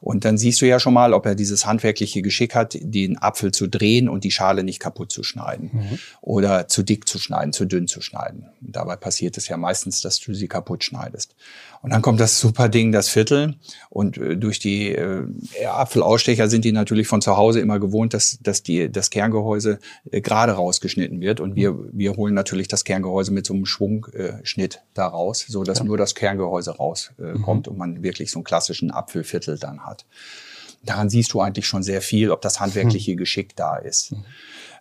Und 0.00 0.24
dann 0.24 0.36
siehst 0.36 0.60
du 0.60 0.66
ja 0.66 0.80
schon 0.80 0.94
mal, 0.94 1.14
ob 1.14 1.26
er 1.26 1.36
dieses 1.36 1.64
handwerkliche 1.64 2.22
Geschick 2.22 2.56
hat, 2.56 2.76
den 2.80 3.18
Apfel 3.18 3.52
zu 3.52 3.68
drehen 3.68 4.08
und 4.08 4.24
die 4.24 4.32
Schale 4.32 4.64
nicht 4.64 4.80
kaputt 4.80 5.12
zu 5.12 5.22
schneiden. 5.22 5.70
Mhm. 5.72 5.98
Oder 6.20 6.66
zu 6.66 6.82
dick 6.82 7.06
zu 7.06 7.20
schneiden, 7.20 7.52
zu 7.52 7.66
dünn 7.66 7.86
zu 7.86 8.00
schneiden. 8.00 8.46
Und 8.60 8.74
dabei 8.74 8.96
passiert 8.96 9.38
es 9.38 9.46
ja 9.46 9.56
meistens, 9.56 10.00
dass 10.00 10.18
du 10.18 10.34
sie 10.34 10.48
kaputt 10.48 10.82
schneidest. 10.82 11.36
Und 11.82 11.92
dann 11.92 12.02
kommt 12.02 12.20
das 12.20 12.40
super 12.40 12.68
Ding, 12.68 12.90
das 12.90 13.08
Viertel. 13.08 13.54
Und 13.90 14.18
äh, 14.18 14.36
durch 14.36 14.58
die 14.58 14.88
äh, 14.88 15.24
Apfelausstecher 15.66 16.48
sind 16.48 16.64
die 16.64 16.72
natürlich 16.72 17.06
von 17.06 17.22
zu 17.22 17.36
Hause 17.36 17.60
immer 17.60 17.78
gewohnt, 17.78 18.12
dass, 18.12 18.38
dass 18.40 18.64
die, 18.64 18.90
das 18.90 19.10
Kerngehäuse 19.10 19.78
äh, 20.10 20.20
gerade 20.20 20.52
rausgeschnitten 20.52 21.20
wird. 21.20 21.38
Und 21.38 21.54
wir, 21.54 21.76
wir 21.92 22.16
holen 22.16 22.34
natürlich 22.34 22.66
das 22.66 22.82
Kerngehäuse 22.82 23.32
mit 23.32 23.46
so 23.46 23.54
einem 23.54 23.66
Schwungschnitt 23.66 24.74
äh, 24.74 24.78
da 24.94 25.06
raus, 25.06 25.44
so 25.48 25.62
dass 25.62 25.78
ja. 25.78 25.84
nur 25.84 25.96
das 25.96 26.16
Kerngehäuse 26.16 26.72
äh, 27.18 27.34
mhm. 27.34 27.44
und 27.44 27.76
man 27.76 28.02
wirklich 28.02 28.30
so 28.30 28.38
einen 28.38 28.44
klassischen 28.44 28.90
Apfelviertel 28.90 29.58
dann 29.58 29.84
hat. 29.84 30.06
Daran 30.84 31.08
siehst 31.08 31.32
du 31.32 31.40
eigentlich 31.40 31.66
schon 31.66 31.82
sehr 31.82 32.02
viel, 32.02 32.30
ob 32.30 32.40
das 32.40 32.58
handwerkliche 32.58 33.12
mhm. 33.12 33.16
Geschick 33.16 33.54
da 33.54 33.76
ist. 33.76 34.12
Mhm. 34.12 34.24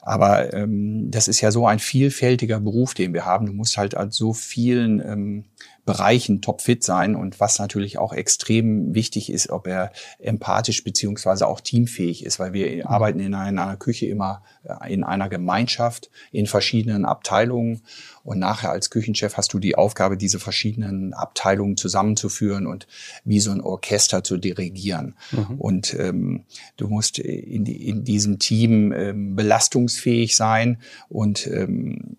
Aber 0.02 0.52
ähm, 0.54 1.12
das 1.12 1.28
ist 1.28 1.42
ja 1.42 1.52
so 1.52 1.68
ein 1.68 1.78
vielfältiger 1.78 2.60
Beruf, 2.60 2.96
den 2.96 3.14
wir 3.14 3.26
haben. 3.26 3.46
Du 3.46 3.54
musst 3.54 3.78
halt 3.78 3.96
an 3.96 4.10
so 4.10 4.34
vielen 4.34 5.00
ähm, 5.00 5.46
Bereichen 5.92 6.42
topfit 6.42 6.86
sein 6.86 7.18
und 7.18 7.42
was 7.42 7.60
natürlich 7.60 7.98
auch 7.98 8.14
extrem 8.14 8.96
wichtig 8.96 9.30
ist, 9.30 9.50
ob 9.50 9.68
er 9.68 9.92
empathisch 10.20 10.86
beziehungsweise 10.86 11.46
auch 11.48 11.60
teamfähig 11.60 12.24
ist, 12.24 12.40
weil 12.40 12.54
wir 12.54 12.72
mhm. 12.74 12.88
arbeiten 12.88 13.20
in 13.20 13.34
einer 13.34 13.76
Küche 13.76 14.06
immer 14.06 14.42
äh, 14.64 14.94
in 14.94 15.04
einer 15.04 15.28
Gemeinschaft, 15.28 16.10
in 16.32 16.48
verschiedenen 16.48 17.04
Abteilungen 17.04 17.82
und 18.24 18.40
nachher 18.40 18.72
als 18.72 18.90
Küchenchef 18.90 19.36
hast 19.36 19.52
du 19.54 19.60
die 19.60 19.76
Aufgabe, 19.76 20.16
diese 20.16 20.40
verschiedenen 20.40 21.14
Abteilungen 21.14 21.76
zusammenzuführen 21.76 22.68
und 22.68 22.88
wie 23.26 23.42
so 23.42 23.52
ein 23.52 23.60
Orchester 23.60 24.24
zu 24.24 24.38
dirigieren. 24.38 25.16
Mhm. 25.32 25.56
Und 25.58 25.94
ähm, 25.96 26.46
du 26.78 26.88
musst 26.88 27.20
in, 27.20 27.66
die, 27.66 27.90
in 27.90 28.06
diesem 28.06 28.40
Team 28.40 28.94
ähm, 28.94 29.36
belastungsfähig 29.36 30.38
sein 30.38 30.78
und 31.10 31.48
ähm, 31.48 32.16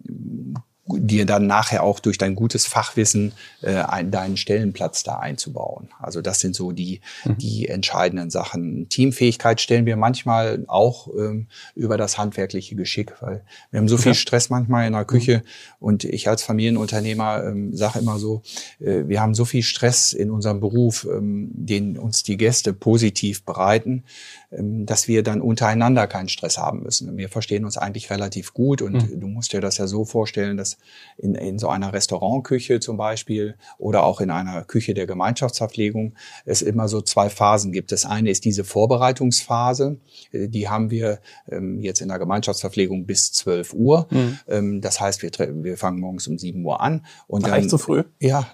dir 0.99 1.27
dann 1.27 1.47
nachher 1.47 1.83
auch 1.83 2.01
durch 2.01 2.19
dein 2.19 2.35
gutes 2.35 2.67
Fachwissen 2.67 3.33
äh, 3.63 3.75
ein, 3.75 4.11
deinen 4.11 4.37
Stellenplatz 4.37 5.03
da 5.03 5.19
einzubauen. 5.19 5.89
Also 5.99 6.21
das 6.21 6.41
sind 6.41 6.55
so 6.55 6.73
die, 6.73 7.01
mhm. 7.25 7.39
die 7.39 7.69
entscheidenden 7.69 8.31
Sachen. 8.31 8.89
Teamfähigkeit 8.89 9.61
stellen 9.61 9.87
wir 9.87 9.97
manchmal 9.97 10.65
auch 10.69 11.09
ähm, 11.09 11.47
über 11.75 11.97
das 11.97 12.19
handwerkliche 12.19 12.75
Geschick, 12.75 13.15
weil 13.21 13.45
wir 13.71 13.81
haben 13.81 13.89
so 13.89 13.97
viel 13.97 14.15
Stress 14.15 14.51
manchmal 14.51 14.87
in 14.87 14.93
der 14.93 15.05
Küche 15.05 15.39
mhm. 15.39 15.43
und 15.81 16.05
ich 16.05 16.29
als 16.29 16.43
Familienunternehmer 16.43 17.45
ähm, 17.45 17.75
sage 17.77 17.99
immer 17.99 18.19
so, 18.19 18.43
äh, 18.81 19.05
wir 19.07 19.21
haben 19.21 19.35
so 19.35 19.45
viel 19.45 19.63
Stress 19.63 20.13
in 20.13 20.31
unserem 20.31 20.61
Beruf, 20.61 21.07
ähm, 21.11 21.51
den 21.53 21.99
uns 21.99 22.23
die 22.23 22.37
Gäste 22.37 22.73
positiv 22.73 23.45
bereiten, 23.45 24.05
ähm, 24.51 24.87
dass 24.87 25.09
wir 25.09 25.23
dann 25.23 25.41
untereinander 25.41 26.07
keinen 26.07 26.29
Stress 26.29 26.59
haben 26.59 26.83
müssen. 26.83 27.17
Wir 27.17 27.29
verstehen 27.29 27.65
uns 27.65 27.77
eigentlich 27.79 28.11
relativ 28.11 28.55
gut 28.55 28.83
und 28.83 28.95
mhm. 28.95 29.21
du 29.21 29.27
musst 29.27 29.53
dir 29.53 29.61
das 29.61 29.79
ja 29.79 29.87
so 29.87 30.05
vorstellen, 30.05 30.57
dass 30.57 30.79
in, 31.17 31.35
in 31.35 31.59
so 31.59 31.69
einer 31.69 31.93
Restaurantküche 31.93 32.81
zum 32.81 32.97
Beispiel 32.97 33.57
oder 33.79 34.05
auch 34.05 34.21
in 34.21 34.31
einer 34.31 34.63
Küche 34.65 34.95
der 34.95 35.07
Gemeinschaftsverpflegung 35.07 36.15
es 36.45 36.63
immer 36.63 36.89
so 36.89 37.01
zwei 37.01 37.29
Phasen 37.31 37.73
gibt. 37.73 37.93
Das 37.93 38.05
eine 38.05 38.31
ist 38.31 38.45
diese 38.45 38.65
Vorbereitungsphase, 38.65 39.99
äh, 40.33 40.49
die 40.49 40.69
haben 40.69 40.91
wir 40.91 41.21
ähm, 41.51 41.81
jetzt 41.81 42.01
in 42.01 42.09
der 42.09 42.19
Gemeinschaftsverpflegung 42.19 43.07
bis 43.07 43.33
12 43.33 43.75
Uhr. 43.75 44.07
Mhm. 44.11 44.39
Ähm, 44.49 44.81
das 44.81 45.01
heißt, 45.01 45.23
wir, 45.23 45.31
wir 45.65 45.77
fangen 45.77 46.01
morgens 46.01 46.27
um 46.29 46.39
7 46.39 46.65
Uhr 46.65 46.81
an. 46.81 47.05
Und 47.27 47.47
dann, 47.47 47.69
so 47.69 47.79
früh? 47.79 48.05
Ja, 48.21 48.47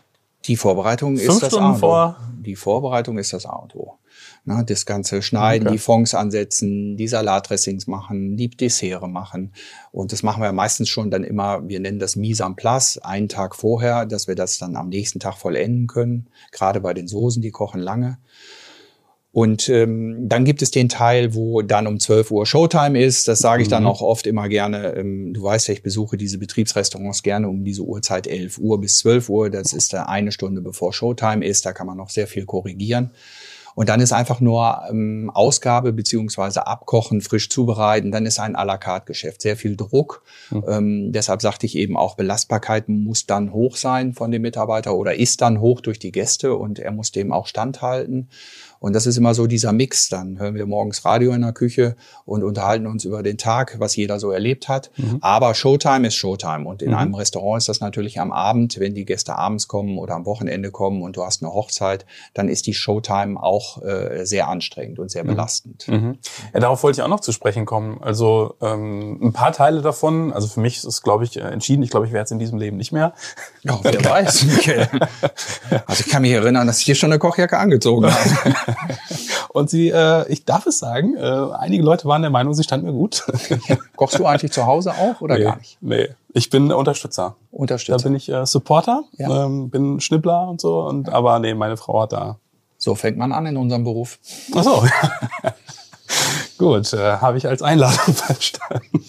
Die 0.46 0.56
Vorbereitung 0.56 1.16
Fünf 1.16 1.28
ist 1.28 1.42
das 1.42 1.48
Stunden 1.50 1.66
A 1.66 1.70
und 1.70 1.76
O. 1.76 1.78
vor? 1.78 2.16
Die 2.40 2.56
Vorbereitung 2.56 3.18
ist 3.18 3.32
das 3.32 3.44
A 3.46 3.56
und 3.56 3.74
O. 3.74 3.87
Na, 4.44 4.62
das 4.62 4.86
ganze 4.86 5.20
Schneiden, 5.20 5.66
Okay. 5.68 5.74
die 5.76 5.78
Fonds 5.78 6.14
ansetzen, 6.14 6.96
die 6.96 7.06
Salatdressings 7.08 7.86
machen, 7.86 8.36
die 8.36 8.48
Dessert 8.48 9.06
machen. 9.08 9.52
Und 9.92 10.12
das 10.12 10.22
machen 10.22 10.42
wir 10.42 10.52
meistens 10.52 10.88
schon 10.88 11.10
dann 11.10 11.22
immer, 11.24 11.68
wir 11.68 11.80
nennen 11.80 11.98
das 11.98 12.16
Mise 12.16 12.44
en 12.44 12.56
place, 12.56 12.98
einen 12.98 13.28
Tag 13.28 13.54
vorher, 13.54 14.06
dass 14.06 14.26
wir 14.28 14.34
das 14.34 14.58
dann 14.58 14.76
am 14.76 14.88
nächsten 14.88 15.20
Tag 15.20 15.36
vollenden 15.36 15.86
können. 15.86 16.28
Gerade 16.52 16.80
bei 16.80 16.94
den 16.94 17.08
Soßen, 17.08 17.42
die 17.42 17.50
kochen 17.50 17.80
lange. 17.80 18.18
Und 19.30 19.68
ähm, 19.68 20.26
dann 20.28 20.46
gibt 20.46 20.62
es 20.62 20.70
den 20.70 20.88
Teil, 20.88 21.34
wo 21.34 21.60
dann 21.60 21.86
um 21.86 22.00
12 22.00 22.30
Uhr 22.30 22.46
Showtime 22.46 23.00
ist. 23.00 23.28
Das 23.28 23.38
sage 23.40 23.62
ich 23.62 23.68
dann 23.68 23.82
Mhm. 23.82 23.88
auch 23.88 24.00
oft 24.00 24.26
immer 24.26 24.48
gerne. 24.48 24.94
Ähm, 24.96 25.34
du 25.34 25.42
weißt 25.42 25.68
ja, 25.68 25.74
ich 25.74 25.82
besuche 25.82 26.16
diese 26.16 26.38
Betriebsrestaurants 26.38 27.22
gerne 27.22 27.48
um 27.48 27.62
diese 27.62 27.82
Uhrzeit 27.82 28.26
11 28.26 28.58
Uhr 28.58 28.80
bis 28.80 28.98
12 28.98 29.28
Uhr. 29.28 29.50
Das 29.50 29.74
ist 29.74 29.92
da 29.92 30.04
eine 30.04 30.32
Stunde 30.32 30.62
bevor 30.62 30.92
Showtime 30.94 31.44
ist. 31.44 31.66
Da 31.66 31.72
kann 31.74 31.86
man 31.86 31.98
noch 31.98 32.08
sehr 32.08 32.26
viel 32.26 32.46
korrigieren. 32.46 33.10
Und 33.78 33.88
dann 33.88 34.00
ist 34.00 34.12
einfach 34.12 34.40
nur 34.40 34.82
ähm, 34.90 35.30
Ausgabe 35.32 35.92
beziehungsweise 35.92 36.66
Abkochen, 36.66 37.20
frisch 37.20 37.48
zubereiten. 37.48 38.10
Dann 38.10 38.26
ist 38.26 38.40
ein 38.40 38.56
à 38.56 38.64
la 38.64 38.76
carte 38.76 39.06
Geschäft. 39.06 39.40
Sehr 39.40 39.56
viel 39.56 39.76
Druck. 39.76 40.24
Ähm, 40.66 41.12
deshalb 41.12 41.42
sagte 41.42 41.64
ich 41.64 41.76
eben 41.76 41.96
auch, 41.96 42.16
Belastbarkeit 42.16 42.88
muss 42.88 43.26
dann 43.26 43.52
hoch 43.52 43.76
sein 43.76 44.14
von 44.14 44.32
dem 44.32 44.42
Mitarbeiter 44.42 44.96
oder 44.96 45.14
ist 45.14 45.42
dann 45.42 45.60
hoch 45.60 45.80
durch 45.80 46.00
die 46.00 46.10
Gäste 46.10 46.56
und 46.56 46.80
er 46.80 46.90
muss 46.90 47.12
dem 47.12 47.30
auch 47.30 47.46
standhalten. 47.46 48.30
Und 48.80 48.94
das 48.94 49.06
ist 49.06 49.16
immer 49.16 49.34
so 49.34 49.46
dieser 49.46 49.72
Mix. 49.72 50.08
Dann 50.08 50.38
hören 50.38 50.54
wir 50.54 50.66
morgens 50.66 51.04
Radio 51.04 51.32
in 51.32 51.42
der 51.42 51.52
Küche 51.52 51.96
und 52.24 52.42
unterhalten 52.42 52.86
uns 52.86 53.04
über 53.04 53.22
den 53.22 53.38
Tag, 53.38 53.76
was 53.78 53.96
jeder 53.96 54.20
so 54.20 54.30
erlebt 54.30 54.68
hat. 54.68 54.90
Aber 55.20 55.54
Showtime 55.54 56.06
ist 56.06 56.14
Showtime. 56.14 56.66
Und 56.66 56.82
in 56.82 56.94
einem 56.94 57.14
Restaurant 57.14 57.58
ist 57.58 57.68
das 57.68 57.80
natürlich 57.80 58.20
am 58.20 58.32
Abend, 58.32 58.78
wenn 58.78 58.94
die 58.94 59.04
Gäste 59.04 59.36
abends 59.36 59.68
kommen 59.68 59.98
oder 59.98 60.14
am 60.14 60.26
Wochenende 60.26 60.70
kommen 60.70 61.02
und 61.02 61.16
du 61.16 61.24
hast 61.24 61.42
eine 61.42 61.52
Hochzeit, 61.52 62.06
dann 62.34 62.48
ist 62.48 62.66
die 62.66 62.74
Showtime 62.74 63.42
auch 63.42 63.82
äh, 63.82 64.24
sehr 64.24 64.48
anstrengend 64.48 64.98
und 64.98 65.10
sehr 65.10 65.24
belastend. 65.24 65.88
Mhm. 65.88 66.18
Ja, 66.52 66.60
darauf 66.60 66.82
wollte 66.82 67.00
ich 67.00 67.02
auch 67.02 67.08
noch 67.08 67.20
zu 67.20 67.32
sprechen 67.32 67.66
kommen. 67.66 68.02
Also 68.02 68.54
ähm, 68.60 69.18
ein 69.22 69.32
paar 69.32 69.52
Teile 69.52 69.82
davon, 69.82 70.32
also 70.32 70.48
für 70.48 70.60
mich 70.60 70.78
ist 70.78 70.84
es, 70.84 71.02
glaube 71.02 71.24
ich, 71.24 71.36
äh, 71.36 71.40
entschieden. 71.40 71.82
Ich 71.82 71.90
glaube, 71.90 72.06
ich 72.06 72.12
werde 72.12 72.24
es 72.24 72.30
in 72.30 72.38
diesem 72.38 72.58
Leben 72.58 72.76
nicht 72.76 72.92
mehr. 72.92 73.14
Ja, 73.62 73.78
wer 73.82 74.04
weiß. 74.04 74.46
Also 75.86 76.04
ich 76.04 76.10
kann 76.10 76.22
mich 76.22 76.32
erinnern, 76.32 76.66
dass 76.66 76.80
ich 76.80 76.84
hier 76.84 76.94
schon 76.94 77.12
eine 77.12 77.18
Kochjacke 77.18 77.58
angezogen 77.58 78.06
habe. 78.06 78.56
Und 79.50 79.70
sie, 79.70 79.88
äh, 79.88 80.26
ich 80.30 80.44
darf 80.44 80.66
es 80.66 80.78
sagen, 80.78 81.16
äh, 81.16 81.20
einige 81.58 81.82
Leute 81.82 82.06
waren 82.06 82.22
der 82.22 82.30
Meinung, 82.30 82.54
sie 82.54 82.62
stand 82.64 82.84
mir 82.84 82.92
gut. 82.92 83.24
Kochst 83.96 84.18
du 84.18 84.26
eigentlich 84.26 84.52
zu 84.52 84.66
Hause 84.66 84.92
auch 84.92 85.20
oder 85.20 85.36
nee, 85.36 85.44
gar 85.44 85.56
nicht? 85.56 85.78
Nee, 85.80 86.08
ich 86.34 86.50
bin 86.50 86.70
Unterstützer. 86.72 87.36
Da 87.50 87.56
Unterstützt. 87.56 88.04
bin 88.04 88.14
ich 88.14 88.28
äh, 88.28 88.44
Supporter, 88.46 89.02
Ja. 89.16 89.46
ähm, 89.46 89.70
bin 89.70 90.00
Schnippler 90.00 90.48
und 90.48 90.60
so. 90.60 90.80
Und 90.82 91.08
aber 91.08 91.38
nee, 91.38 91.54
meine 91.54 91.76
Frau 91.76 92.02
hat 92.02 92.12
da. 92.12 92.36
So 92.76 92.94
fängt 92.94 93.18
man 93.18 93.32
an 93.32 93.46
in 93.46 93.56
unserem 93.56 93.84
Beruf. 93.84 94.18
Ach 94.54 94.62
so. 94.62 94.84
Gut, 96.58 96.92
äh, 96.92 97.16
habe 97.18 97.38
ich 97.38 97.46
als 97.46 97.62
Einladung 97.62 98.14
verstanden. 98.14 99.04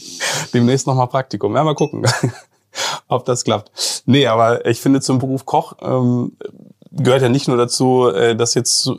Demnächst 0.53 0.87
nochmal 0.87 1.07
Praktikum. 1.07 1.55
Ja, 1.55 1.63
mal 1.63 1.75
gucken, 1.75 2.03
ob 3.07 3.25
das 3.25 3.43
klappt. 3.43 4.03
Nee, 4.05 4.27
aber 4.27 4.65
ich 4.65 4.79
finde 4.79 5.01
zum 5.01 5.19
Beruf 5.19 5.45
Koch 5.45 5.73
ähm, 5.81 6.33
gehört 6.91 7.21
ja 7.21 7.29
nicht 7.29 7.47
nur 7.47 7.57
dazu, 7.57 8.09
äh, 8.09 8.35
das 8.35 8.53
jetzt, 8.53 8.91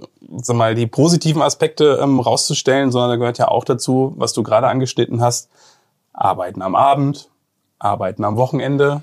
sag 0.42 0.56
mal, 0.56 0.74
die 0.74 0.86
positiven 0.86 1.42
Aspekte 1.42 1.98
ähm, 2.02 2.20
rauszustellen, 2.20 2.90
sondern 2.92 3.10
da 3.10 3.16
gehört 3.16 3.38
ja 3.38 3.48
auch 3.48 3.64
dazu, 3.64 4.14
was 4.16 4.32
du 4.32 4.42
gerade 4.42 4.68
angeschnitten 4.68 5.20
hast, 5.20 5.48
Arbeiten 6.12 6.62
am 6.62 6.74
Abend, 6.74 7.30
Arbeiten 7.78 8.24
am 8.24 8.36
Wochenende. 8.36 9.02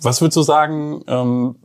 Was 0.00 0.20
würdest 0.20 0.36
du 0.36 0.42
sagen, 0.42 1.02
ähm, 1.08 1.56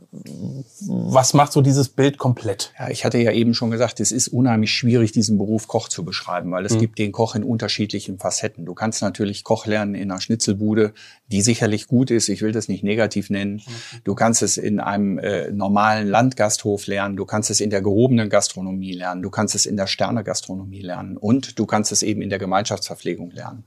was 0.86 1.34
macht 1.34 1.52
so 1.52 1.60
dieses 1.60 1.88
Bild 1.88 2.18
komplett? 2.18 2.72
Ja, 2.78 2.88
ich 2.88 3.04
hatte 3.04 3.18
ja 3.18 3.32
eben 3.32 3.54
schon 3.54 3.70
gesagt, 3.70 4.00
es 4.00 4.12
ist 4.12 4.28
unheimlich 4.28 4.72
schwierig, 4.72 5.12
diesen 5.12 5.38
Beruf 5.38 5.66
Koch 5.66 5.88
zu 5.88 6.04
beschreiben, 6.04 6.52
weil 6.52 6.64
es 6.66 6.78
gibt 6.78 6.98
den 6.98 7.10
Koch 7.10 7.34
in 7.34 7.42
unterschiedlichen 7.42 8.18
Facetten. 8.18 8.64
Du 8.64 8.74
kannst 8.74 9.02
natürlich 9.02 9.44
Koch 9.44 9.66
lernen 9.66 9.94
in 9.94 10.10
einer 10.10 10.20
Schnitzelbude, 10.20 10.94
die 11.34 11.42
sicherlich 11.42 11.88
gut 11.88 12.12
ist. 12.12 12.28
Ich 12.28 12.42
will 12.42 12.52
das 12.52 12.68
nicht 12.68 12.84
negativ 12.84 13.28
nennen. 13.28 13.60
Du 14.04 14.14
kannst 14.14 14.40
es 14.40 14.56
in 14.56 14.78
einem 14.78 15.18
äh, 15.18 15.50
normalen 15.50 16.06
Landgasthof 16.06 16.86
lernen. 16.86 17.16
Du 17.16 17.24
kannst 17.24 17.50
es 17.50 17.60
in 17.60 17.70
der 17.70 17.82
gehobenen 17.82 18.30
Gastronomie 18.30 18.92
lernen. 18.92 19.20
Du 19.20 19.30
kannst 19.30 19.56
es 19.56 19.66
in 19.66 19.76
der 19.76 19.88
Sternegastronomie 19.88 20.82
lernen. 20.82 21.16
Und 21.16 21.58
du 21.58 21.66
kannst 21.66 21.90
es 21.90 22.04
eben 22.04 22.22
in 22.22 22.30
der 22.30 22.38
Gemeinschaftsverpflegung 22.38 23.32
lernen. 23.32 23.64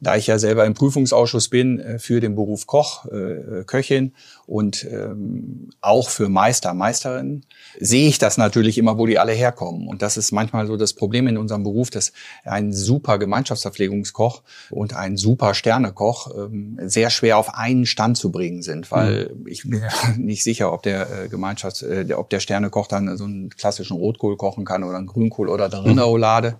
Da 0.00 0.16
ich 0.16 0.26
ja 0.26 0.40
selber 0.40 0.66
im 0.66 0.74
Prüfungsausschuss 0.74 1.48
bin 1.48 1.78
äh, 1.78 1.98
für 2.00 2.18
den 2.18 2.34
Beruf 2.34 2.66
Koch, 2.66 3.06
äh, 3.06 3.62
Köchin 3.64 4.12
und 4.46 4.84
ähm, 4.90 5.70
auch 5.80 6.08
für 6.08 6.28
Meister, 6.28 6.74
Meisterinnen, 6.74 7.44
sehe 7.78 8.08
ich 8.08 8.18
das 8.18 8.38
natürlich 8.38 8.76
immer, 8.76 8.98
wo 8.98 9.06
die 9.06 9.20
alle 9.20 9.32
herkommen. 9.32 9.86
Und 9.86 10.02
das 10.02 10.16
ist 10.16 10.32
manchmal 10.32 10.66
so 10.66 10.76
das 10.76 10.94
Problem 10.94 11.28
in 11.28 11.36
unserem 11.36 11.62
Beruf, 11.62 11.90
dass 11.90 12.12
ein 12.44 12.72
super 12.72 13.18
Gemeinschaftsverpflegungskoch 13.18 14.42
und 14.70 14.96
ein 14.96 15.16
super 15.16 15.54
Sternekoch 15.54 16.34
ähm, 16.36 16.80
sehr 16.88 17.10
schwer 17.10 17.38
auf 17.38 17.54
einen 17.54 17.86
Stand 17.86 18.16
zu 18.16 18.30
bringen 18.30 18.62
sind, 18.62 18.90
weil 18.90 19.34
ich 19.46 19.62
bin 19.62 19.80
ja 19.80 19.88
nicht 20.16 20.42
sicher, 20.42 20.72
ob 20.72 20.82
der 20.82 21.24
äh, 21.24 21.28
Gemeinschafts-, 21.28 21.84
äh, 21.84 22.12
ob 22.14 22.30
der 22.30 22.40
Sternekoch 22.40 22.86
dann 22.86 23.16
so 23.16 23.24
einen 23.24 23.50
klassischen 23.50 23.96
Rotkohl 23.96 24.36
kochen 24.36 24.64
kann 24.64 24.84
oder 24.84 24.98
einen 24.98 25.06
Grünkohl 25.06 25.48
oder 25.48 25.66
eine 25.66 25.84
Rinderroulade. 25.84 26.56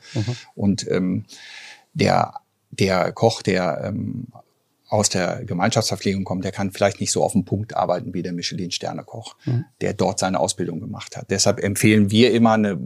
Und 0.54 0.86
ähm, 0.90 1.24
der 1.94 2.34
der 2.70 3.12
Koch, 3.12 3.42
der 3.42 3.82
ähm, 3.84 4.28
aus 4.88 5.10
der 5.10 5.44
Gemeinschaftsverpflegung 5.44 6.24
kommt, 6.24 6.44
der 6.44 6.52
kann 6.52 6.70
vielleicht 6.70 7.00
nicht 7.00 7.12
so 7.12 7.22
auf 7.22 7.32
den 7.32 7.44
Punkt 7.44 7.76
arbeiten 7.76 8.14
wie 8.14 8.22
der 8.22 8.32
Michelin-Sterne-Koch, 8.32 9.36
der 9.82 9.92
dort 9.92 10.18
seine 10.18 10.40
Ausbildung 10.40 10.80
gemacht 10.80 11.16
hat. 11.16 11.30
Deshalb 11.30 11.62
empfehlen 11.62 12.10
wir 12.10 12.32
immer 12.32 12.52
eine 12.52 12.78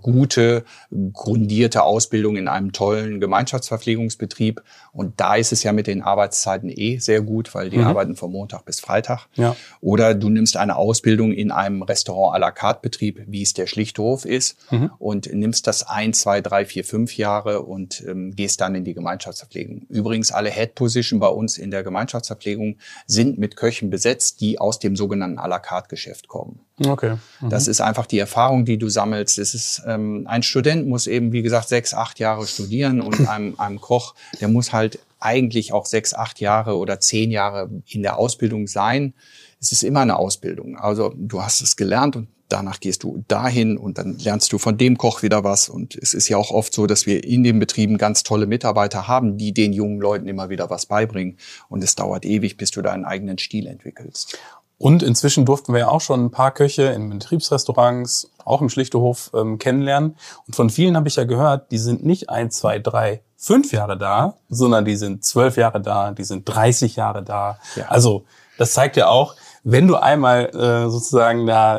gute, 0.00 0.64
grundierte 1.12 1.82
Ausbildung 1.82 2.36
in 2.36 2.46
einem 2.46 2.72
tollen 2.72 3.18
Gemeinschaftsverpflegungsbetrieb. 3.18 4.62
Und 4.92 5.18
da 5.20 5.34
ist 5.34 5.52
es 5.52 5.64
ja 5.64 5.72
mit 5.72 5.88
den 5.88 6.02
Arbeitszeiten 6.02 6.70
eh 6.70 6.98
sehr 6.98 7.20
gut, 7.20 7.52
weil 7.54 7.70
die 7.70 7.78
arbeiten 7.78 8.14
von 8.14 8.30
Montag 8.30 8.64
bis 8.64 8.78
Freitag. 8.78 9.26
Ja. 9.34 9.56
Oder 9.80 10.14
du 10.14 10.28
nimmst 10.28 10.56
eine 10.56 10.76
Ausbildung 10.76 11.32
in 11.32 11.50
einem 11.50 11.82
Restaurant 11.82 12.36
à 12.36 12.38
la 12.38 12.52
carte 12.52 12.80
Betrieb, 12.82 13.24
wie 13.26 13.42
es 13.42 13.54
der 13.54 13.66
Schlichthof 13.66 14.24
ist, 14.24 14.56
und 14.98 15.32
nimmst 15.32 15.66
das 15.66 15.88
ein, 15.88 16.12
zwei, 16.12 16.40
drei, 16.40 16.64
vier, 16.64 16.84
fünf 16.84 17.16
Jahre 17.16 17.62
und 17.62 18.04
ähm, 18.06 18.36
gehst 18.36 18.60
dann 18.60 18.76
in 18.76 18.84
die 18.84 18.94
Gemeinschaftsverpflegung. 18.94 19.86
Übrigens, 19.88 20.30
alle 20.30 20.50
Head 20.50 20.76
Position 20.76 21.18
bei 21.18 21.26
uns 21.26 21.39
in 21.48 21.70
der 21.70 21.82
Gemeinschaftsverpflegung 21.82 22.78
sind 23.06 23.38
mit 23.38 23.56
Köchen 23.56 23.90
besetzt, 23.90 24.40
die 24.40 24.58
aus 24.58 24.78
dem 24.78 24.96
sogenannten 24.96 25.38
à 25.38 25.48
la 25.48 25.58
carte 25.58 25.88
Geschäft 25.88 26.28
kommen. 26.28 26.60
Okay. 26.86 27.16
Das 27.40 27.68
ist 27.68 27.80
einfach 27.80 28.06
die 28.06 28.18
Erfahrung, 28.18 28.64
die 28.64 28.78
du 28.78 28.88
sammelst. 28.88 29.38
Es 29.38 29.54
ist, 29.54 29.82
ähm, 29.86 30.26
ein 30.26 30.42
Student 30.42 30.88
muss 30.88 31.06
eben, 31.06 31.32
wie 31.32 31.42
gesagt, 31.42 31.68
sechs, 31.68 31.92
acht 31.92 32.18
Jahre 32.18 32.46
studieren 32.46 33.00
und 33.00 33.20
einem, 33.28 33.54
einem 33.58 33.80
Koch, 33.80 34.14
der 34.40 34.48
muss 34.48 34.72
halt 34.72 34.98
eigentlich 35.18 35.72
auch 35.72 35.86
sechs, 35.86 36.14
acht 36.14 36.40
Jahre 36.40 36.76
oder 36.76 36.98
zehn 37.00 37.30
Jahre 37.30 37.70
in 37.86 38.02
der 38.02 38.18
Ausbildung 38.18 38.66
sein. 38.66 39.14
Es 39.60 39.72
ist 39.72 39.82
immer 39.82 40.00
eine 40.00 40.16
Ausbildung. 40.16 40.78
Also 40.78 41.12
du 41.16 41.42
hast 41.42 41.60
es 41.60 41.76
gelernt 41.76 42.16
und 42.16 42.28
danach 42.52 42.80
gehst 42.80 43.02
du 43.02 43.24
dahin 43.28 43.76
und 43.76 43.98
dann 43.98 44.18
lernst 44.18 44.52
du 44.52 44.58
von 44.58 44.76
dem 44.76 44.98
Koch 44.98 45.22
wieder 45.22 45.44
was. 45.44 45.68
Und 45.68 45.94
es 45.94 46.14
ist 46.14 46.28
ja 46.28 46.36
auch 46.36 46.50
oft 46.50 46.72
so, 46.72 46.86
dass 46.86 47.06
wir 47.06 47.24
in 47.24 47.42
den 47.42 47.58
Betrieben 47.58 47.98
ganz 47.98 48.22
tolle 48.22 48.46
Mitarbeiter 48.46 49.08
haben, 49.08 49.38
die 49.38 49.52
den 49.52 49.72
jungen 49.72 50.00
Leuten 50.00 50.28
immer 50.28 50.48
wieder 50.48 50.70
was 50.70 50.86
beibringen. 50.86 51.38
Und 51.68 51.82
es 51.82 51.94
dauert 51.94 52.24
ewig, 52.24 52.56
bis 52.56 52.70
du 52.70 52.82
deinen 52.82 53.04
eigenen 53.04 53.38
Stil 53.38 53.66
entwickelst. 53.66 54.38
Und 54.78 55.02
inzwischen 55.02 55.44
durften 55.44 55.74
wir 55.74 55.80
ja 55.80 55.88
auch 55.88 56.00
schon 56.00 56.24
ein 56.24 56.30
paar 56.30 56.52
Köche 56.52 56.84
in 56.84 57.10
Betriebsrestaurants, 57.10 58.30
auch 58.46 58.62
im 58.62 58.70
Schlichtehof 58.70 59.30
ähm, 59.34 59.58
kennenlernen. 59.58 60.16
Und 60.46 60.56
von 60.56 60.70
vielen 60.70 60.96
habe 60.96 61.06
ich 61.06 61.16
ja 61.16 61.24
gehört, 61.24 61.70
die 61.70 61.76
sind 61.76 62.02
nicht 62.02 62.30
ein, 62.30 62.50
zwei, 62.50 62.78
drei, 62.78 63.20
fünf 63.36 63.72
Jahre 63.72 63.98
da, 63.98 64.36
sondern 64.48 64.86
die 64.86 64.96
sind 64.96 65.22
zwölf 65.22 65.58
Jahre 65.58 65.82
da, 65.82 66.12
die 66.12 66.24
sind 66.24 66.48
30 66.48 66.96
Jahre 66.96 67.22
da. 67.22 67.58
Ja. 67.76 67.88
Also 67.88 68.24
das 68.56 68.72
zeigt 68.72 68.96
ja 68.96 69.08
auch, 69.08 69.36
wenn 69.62 69.86
du 69.86 69.96
einmal 69.96 70.46
äh, 70.54 70.88
sozusagen 70.90 71.46
da 71.46 71.78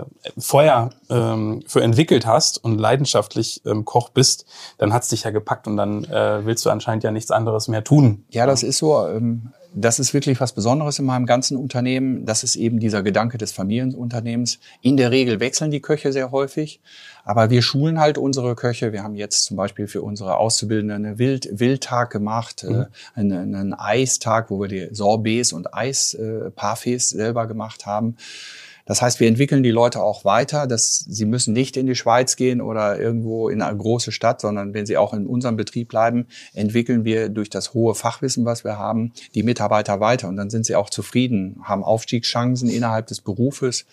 äh, 0.00 0.04
Feuer 0.38 0.90
ähm, 1.10 1.62
für 1.66 1.82
entwickelt 1.82 2.26
hast 2.26 2.62
und 2.62 2.78
leidenschaftlich 2.78 3.62
ähm, 3.66 3.84
Koch 3.84 4.10
bist, 4.10 4.46
dann 4.78 4.92
hat's 4.92 5.08
dich 5.08 5.24
ja 5.24 5.30
gepackt 5.30 5.66
und 5.66 5.76
dann 5.76 6.04
äh, 6.04 6.44
willst 6.46 6.64
du 6.64 6.70
anscheinend 6.70 7.04
ja 7.04 7.10
nichts 7.10 7.30
anderes 7.30 7.68
mehr 7.68 7.84
tun. 7.84 8.24
Ja, 8.30 8.46
das 8.46 8.62
ist 8.62 8.78
so. 8.78 9.06
ähm, 9.06 9.52
Das 9.72 10.00
ist 10.00 10.12
wirklich 10.14 10.40
was 10.40 10.52
Besonderes 10.52 10.98
in 10.98 11.04
meinem 11.04 11.26
ganzen 11.26 11.56
Unternehmen. 11.56 12.26
Das 12.26 12.42
ist 12.42 12.56
eben 12.56 12.80
dieser 12.80 13.04
Gedanke 13.04 13.38
des 13.38 13.52
Familienunternehmens. 13.52 14.58
In 14.80 14.96
der 14.96 15.12
Regel 15.12 15.38
wechseln 15.38 15.70
die 15.70 15.80
Köche 15.80 16.12
sehr 16.12 16.32
häufig, 16.32 16.80
aber 17.24 17.50
wir 17.50 17.62
schulen 17.62 18.00
halt 18.00 18.18
unsere 18.18 18.56
Köche. 18.56 18.92
Wir 18.92 19.04
haben 19.04 19.14
jetzt 19.14 19.44
zum 19.44 19.56
Beispiel 19.56 19.86
für 19.86 20.02
unsere 20.02 20.38
Auszubildenden 20.38 21.06
einen 21.06 21.18
Wild, 21.18 21.48
Wildtag 21.52 22.10
gemacht, 22.10 22.64
äh, 22.64 22.86
einen, 23.14 23.54
einen 23.54 23.74
Eistag, 23.74 24.50
wo 24.50 24.60
wir 24.60 24.66
die 24.66 24.88
Sorbets 24.90 25.52
und 25.52 25.72
Eisparfaits 25.72 27.10
selber 27.10 27.46
gemacht 27.46 27.86
haben. 27.86 28.16
Das 28.90 29.02
heißt, 29.02 29.20
wir 29.20 29.28
entwickeln 29.28 29.62
die 29.62 29.70
Leute 29.70 30.02
auch 30.02 30.24
weiter, 30.24 30.66
dass 30.66 31.04
sie 31.08 31.24
müssen 31.24 31.52
nicht 31.52 31.76
in 31.76 31.86
die 31.86 31.94
Schweiz 31.94 32.34
gehen 32.34 32.60
oder 32.60 32.98
irgendwo 32.98 33.48
in 33.48 33.62
eine 33.62 33.78
große 33.78 34.10
Stadt, 34.10 34.40
sondern 34.40 34.74
wenn 34.74 34.84
sie 34.84 34.96
auch 34.96 35.14
in 35.14 35.28
unserem 35.28 35.56
Betrieb 35.56 35.90
bleiben, 35.90 36.26
entwickeln 36.54 37.04
wir 37.04 37.28
durch 37.28 37.48
das 37.50 37.72
hohe 37.72 37.94
Fachwissen, 37.94 38.44
was 38.46 38.64
wir 38.64 38.78
haben, 38.78 39.12
die 39.36 39.44
Mitarbeiter 39.44 40.00
weiter 40.00 40.26
und 40.26 40.34
dann 40.34 40.50
sind 40.50 40.66
sie 40.66 40.74
auch 40.74 40.90
zufrieden, 40.90 41.60
haben 41.62 41.84
Aufstiegschancen 41.84 42.68
innerhalb 42.68 43.06
des 43.06 43.20
Berufes. 43.20 43.86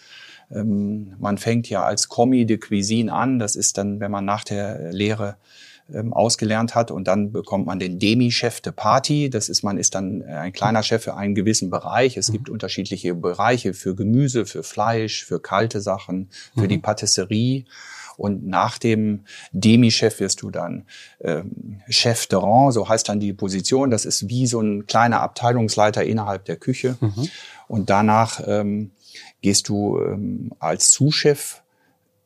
Ähm, 0.50 1.14
man 1.20 1.38
fängt 1.38 1.70
ja 1.70 1.84
als 1.84 2.10
Commis 2.10 2.48
de 2.48 2.58
Cuisine 2.58 3.14
an, 3.14 3.38
das 3.38 3.56
ist 3.56 3.78
dann, 3.78 4.00
wenn 4.00 4.10
man 4.10 4.26
nach 4.26 4.46
der 4.46 4.92
Lehre 4.92 5.38
ähm, 5.94 6.14
ausgelernt 6.14 6.76
hat 6.76 6.92
und 6.92 7.08
dann 7.08 7.32
bekommt 7.32 7.66
man 7.66 7.80
den 7.80 8.00
Demi-Chef 8.00 8.62
de 8.62 8.74
Party. 8.74 9.30
Das 9.30 9.50
ist, 9.50 9.64
man 9.64 9.78
ist 9.78 9.96
dann 9.96 10.22
äh, 10.22 10.26
ein 10.26 10.54
kleiner 10.54 10.84
Chef 10.84 11.04
für 11.04 11.16
einen 11.16 11.36
gewissen 11.36 11.70
Bereich. 11.70 12.18
Es 12.18 12.32
gibt 12.32 12.50
unterschiedliche 12.50 13.16
Bereiche 13.16 13.74
für 13.74 13.96
Gemüse, 13.96 14.46
für 14.46 14.64
Fleisch, 14.64 15.24
für 15.24 15.40
kalte 15.40 15.82
Sachen, 15.82 16.30
für 16.56 16.64
mhm. 16.64 16.70
die 16.70 16.78
Patisserie. 16.78 17.66
Und 18.18 18.48
nach 18.48 18.80
dem 18.80 19.26
Demi-Chef 19.52 20.20
wirst 20.20 20.42
du 20.42 20.50
dann 20.50 20.86
ähm, 21.22 21.82
Chef 21.88 22.26
de 22.28 22.40
Rang, 22.40 22.72
so 22.72 22.90
heißt 22.90 23.08
dann 23.08 23.20
die 23.20 23.34
Position. 23.34 23.92
Das 23.92 24.06
ist 24.06 24.28
wie 24.28 24.48
so 24.48 24.60
ein 24.60 24.88
kleiner 24.88 25.22
Abteilungsleiter 25.22 26.04
innerhalb 26.04 26.46
der 26.46 26.58
Küche. 26.58 26.98
Mhm. 27.00 27.30
Und 27.68 27.90
danach 27.92 28.42
ähm, 28.46 28.92
gehst 29.42 29.70
du 29.70 30.02
ähm, 30.02 30.52
als 30.60 30.92
Zuschef 30.92 31.62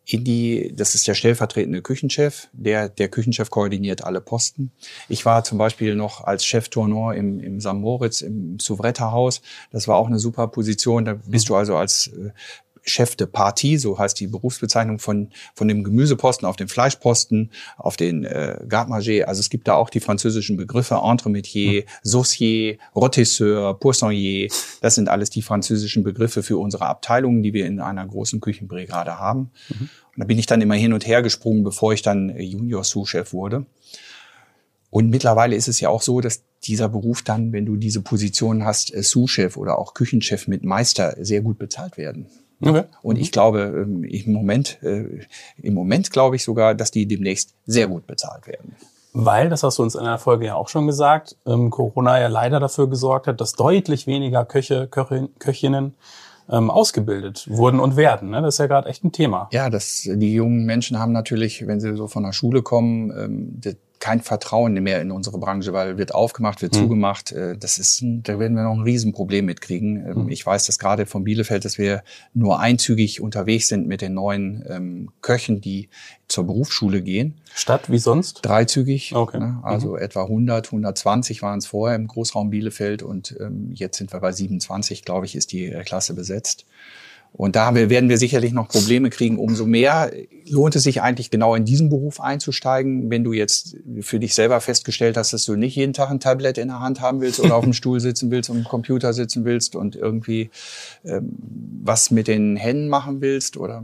in 0.06 0.24
die, 0.24 0.74
das 0.76 0.96
ist 0.96 1.08
der 1.08 1.14
stellvertretende 1.14 1.82
Küchenchef, 1.82 2.50
der, 2.54 2.90
der 2.90 3.08
Küchenchef 3.08 3.50
koordiniert 3.50 4.04
alle 4.04 4.20
Posten. 4.20 4.72
Ich 5.10 5.26
war 5.26 5.44
zum 5.44 5.58
Beispiel 5.58 5.96
noch 5.96 6.24
als 6.24 6.46
Chef-Tourneur 6.46 7.14
im, 7.14 7.40
im 7.40 7.62
St. 7.62 7.74
Moritz, 7.74 8.22
im 8.22 8.60
Souvretta-Haus. 8.60 9.42
Das 9.72 9.88
war 9.88 9.98
auch 9.98 10.08
eine 10.08 10.20
super 10.20 10.48
Position. 10.48 11.06
Da 11.06 11.20
bist 11.26 11.50
du 11.50 11.56
also 11.56 11.76
als 11.76 12.12
äh, 12.84 12.90
Chef 12.90 13.16
de 13.16 13.28
Partie, 13.28 13.78
so 13.78 13.98
heißt 13.98 14.20
die 14.20 14.28
Berufsbezeichnung 14.28 15.00
von, 15.00 15.30
von 15.54 15.68
dem 15.68 15.84
Gemüseposten 15.84 16.48
auf 16.48 16.56
den 16.56 16.68
Fleischposten, 16.68 17.52
auf 17.78 17.98
den 17.98 18.24
äh, 18.24 18.60
Garde-Manger. 18.68 19.28
Also 19.28 19.40
es 19.40 19.50
gibt 19.50 19.68
da 19.68 19.74
auch 19.76 19.90
die 19.90 20.00
französischen 20.00 20.58
Begriffe 20.58 21.02
Entremetier, 21.04 21.84
Saucier, 22.04 22.78
Rotisseur, 22.96 23.80
Poissonnier. 23.80 24.50
Das 24.82 24.96
sind 24.96 25.10
alles 25.10 25.30
die 25.30 25.42
französischen 25.42 26.04
Begriffe 26.04 26.44
für 26.44 26.58
unsere 26.58 26.86
Abteilungen, 26.86 27.44
die 27.44 27.54
wir 27.54 27.66
in 27.66 27.80
einer 27.80 28.06
großen 28.06 28.40
Küchenbrigade 28.40 29.20
haben. 29.20 29.52
Mhm. 29.70 29.90
Und 30.16 30.20
da 30.20 30.26
bin 30.26 30.38
ich 30.38 30.46
dann 30.46 30.62
immer 30.62 30.76
hin 30.76 30.94
und 30.94 31.08
her 31.08 31.22
gesprungen, 31.22 31.64
bevor 31.64 31.94
ich 31.94 32.02
dann 32.02 32.36
Junior-Sous-Chef 32.38 33.32
wurde. 33.34 33.66
Und 34.90 35.10
mittlerweile 35.10 35.56
ist 35.56 35.70
es 35.70 35.80
ja 35.80 35.90
auch 35.90 36.02
so, 36.02 36.20
dass 36.20 36.44
dieser 36.64 36.90
Beruf 36.90 37.22
dann, 37.22 37.54
wenn 37.54 37.66
du 37.66 37.78
diese 37.78 38.02
Position 38.02 38.66
hast, 38.66 38.94
äh, 38.94 39.02
Sous-Chef 39.02 39.58
oder 39.58 39.80
auch 39.80 39.94
Küchenchef 39.94 40.48
mit 40.48 40.64
Meister, 40.64 41.16
sehr 41.20 41.42
gut 41.42 41.58
bezahlt 41.58 41.98
werden. 41.98 42.28
Okay. 42.62 42.84
Und 43.02 43.18
ich 43.18 43.32
glaube, 43.32 43.62
ähm, 43.62 44.04
im 44.04 44.34
Moment, 44.34 44.82
äh, 44.84 45.20
im 45.58 45.74
Moment 45.74 46.12
glaube 46.12 46.36
ich 46.36 46.44
sogar, 46.44 46.76
dass 46.76 46.92
die 46.92 47.08
demnächst 47.08 47.56
sehr 47.66 47.88
gut 47.88 48.08
bezahlt 48.08 48.48
werden. 48.48 48.76
Weil, 49.14 49.50
das 49.50 49.64
hast 49.64 49.78
du 49.78 49.84
uns 49.84 49.96
in 49.96 50.06
der 50.06 50.18
Folge 50.18 50.46
ja 50.46 50.56
auch 50.56 50.70
schon 50.70 50.88
gesagt, 50.88 51.36
ähm, 51.46 51.70
Corona 51.70 52.20
ja 52.20 52.28
leider 52.28 52.60
dafür 52.60 52.88
gesorgt 52.90 53.28
hat, 53.28 53.42
dass 53.42 53.54
deutlich 53.54 54.08
weniger 54.08 54.46
Köche, 54.46 54.88
Köchin, 54.88 55.30
Köchinnen 55.38 55.96
ähm, 56.50 56.70
ausgebildet 56.70 57.48
wurden 57.50 57.80
und 57.80 57.98
werden. 57.98 58.30
Ne? 58.30 58.42
Das 58.42 58.56
ist 58.56 58.60
ja 58.60 58.68
gerade 58.68 58.88
echt 58.88 59.04
ein 59.04 59.12
Thema. 59.12 59.50
Ja, 59.52 59.70
das, 59.70 60.04
die 60.06 60.34
jungen 60.34 60.66
Menschen 60.66 60.98
haben 60.98 61.12
natürlich, 61.12 61.68
wenn 61.68 61.82
sie 61.82 61.96
so 61.96 62.08
von 62.08 62.24
der 62.24 62.32
Schule 62.32 62.62
kommen, 62.62 63.12
ähm, 63.12 63.62
kein 64.02 64.20
Vertrauen 64.20 64.74
mehr 64.74 65.00
in 65.00 65.12
unsere 65.12 65.38
Branche, 65.38 65.72
weil 65.72 65.98
wird 65.98 66.14
aufgemacht, 66.14 66.62
wird 66.62 66.76
mhm. 66.76 66.80
zugemacht. 66.80 67.32
Äh, 67.32 67.56
das 67.56 67.78
ist, 67.78 68.04
da 68.04 68.40
werden 68.40 68.58
wir 68.58 68.64
noch 68.64 68.74
ein 68.74 68.82
Riesenproblem 68.82 69.46
mitkriegen. 69.46 70.24
Mhm. 70.24 70.30
Ich 70.30 70.46
weiß 70.46 70.66
das 70.66 70.80
gerade 70.80 71.06
von 71.06 71.24
Bielefeld, 71.24 71.64
dass 71.64 71.78
wir 71.78 72.04
nur 72.34 72.60
einzügig 72.60 73.22
unterwegs 73.22 73.68
sind 73.68 73.88
mit 73.88 74.02
den 74.02 74.16
neuen 74.16 74.66
ähm, 74.68 75.10
Köchen, 75.22 75.62
die 75.62 75.88
zur 76.28 76.46
Berufsschule 76.46 77.02
gehen. 77.02 77.40
Stadt 77.54 77.92
wie 77.92 78.00
sonst? 78.00 78.40
Dreizügig. 78.42 79.16
Okay. 79.16 79.40
Ne? 79.40 79.60
Also 79.62 79.92
mhm. 79.92 80.00
etwa 80.00 80.24
100, 80.24 80.68
120 80.68 81.42
waren 81.44 81.60
es 81.60 81.68
vorher 81.68 81.96
im 81.96 82.08
Großraum 82.08 82.50
Bielefeld 82.50 83.04
und 83.04 83.38
ähm, 83.40 83.70
jetzt 83.74 83.98
sind 83.98 84.12
wir 84.12 84.20
bei 84.20 84.32
27, 84.32 85.06
glaube 85.06 85.28
ich, 85.28 85.36
ist 85.36 85.52
die 85.52 85.70
Klasse 85.86 86.16
besetzt. 86.16 86.66
Und 87.34 87.56
da 87.56 87.74
werden 87.74 88.10
wir 88.10 88.18
sicherlich 88.18 88.52
noch 88.52 88.68
Probleme 88.68 89.10
kriegen. 89.10 89.40
Umso 89.40 89.66
mehr 89.66 90.12
lohnt 90.48 90.76
es 90.76 90.84
sich 90.84 91.02
eigentlich 91.02 91.32
genau 91.32 91.56
in 91.56 91.64
diesen 91.64 91.90
Beruf 91.90 92.20
einzusteigen, 92.20 93.10
wenn 93.10 93.24
du 93.24 93.32
jetzt 93.32 93.78
für 94.02 94.20
dich 94.20 94.36
selber 94.36 94.60
festgestellt 94.60 95.16
hast, 95.16 95.32
dass 95.32 95.46
du 95.46 95.56
nicht 95.56 95.76
jeden 95.76 95.94
Tag 95.94 96.12
ein 96.12 96.20
Tablet 96.20 96.58
in 96.58 96.68
der 96.68 96.82
Hand 96.82 97.00
haben 97.00 97.22
willst 97.22 97.40
oder 97.40 97.56
auf 97.56 97.64
dem 97.64 97.74
Stuhl 97.74 98.02
sitzen 98.02 98.32
willst 98.32 98.50
und 98.50 98.58
am 98.58 98.64
Computer 98.66 99.14
sitzen 99.14 99.46
willst 99.46 99.78
und 99.78 99.96
irgendwie 99.96 100.52
ähm, 101.06 101.32
was 101.84 102.12
mit 102.12 102.28
den 102.28 102.58
Händen 102.58 102.90
machen 102.90 103.22
willst 103.22 103.56
oder 103.56 103.84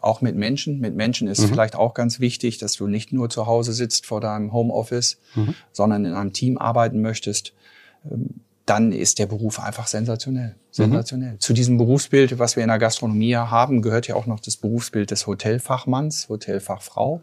auch 0.00 0.20
mit 0.20 0.36
Menschen. 0.36 0.78
Mit 0.78 0.94
Menschen 0.94 1.26
ist 1.26 1.40
mhm. 1.40 1.48
vielleicht 1.48 1.74
auch 1.74 1.94
ganz 1.94 2.20
wichtig, 2.20 2.58
dass 2.58 2.74
du 2.74 2.86
nicht 2.86 3.12
nur 3.12 3.28
zu 3.28 3.46
Hause 3.46 3.72
sitzt 3.72 4.06
vor 4.06 4.20
deinem 4.20 4.52
Homeoffice, 4.52 5.18
mhm. 5.34 5.54
sondern 5.72 6.04
in 6.04 6.12
einem 6.12 6.32
Team 6.32 6.58
arbeiten 6.58 7.02
möchtest. 7.02 7.54
Ähm, 8.08 8.43
dann 8.66 8.92
ist 8.92 9.18
der 9.18 9.26
Beruf 9.26 9.60
einfach 9.60 9.86
sensationell. 9.86 10.56
Sensationell. 10.70 11.32
Mhm. 11.32 11.40
Zu 11.40 11.52
diesem 11.52 11.76
Berufsbild, 11.76 12.38
was 12.38 12.56
wir 12.56 12.62
in 12.62 12.68
der 12.68 12.78
Gastronomie 12.78 13.36
haben, 13.36 13.82
gehört 13.82 14.08
ja 14.08 14.14
auch 14.14 14.26
noch 14.26 14.40
das 14.40 14.56
Berufsbild 14.56 15.10
des 15.10 15.26
Hotelfachmanns, 15.26 16.28
Hotelfachfrau 16.28 17.20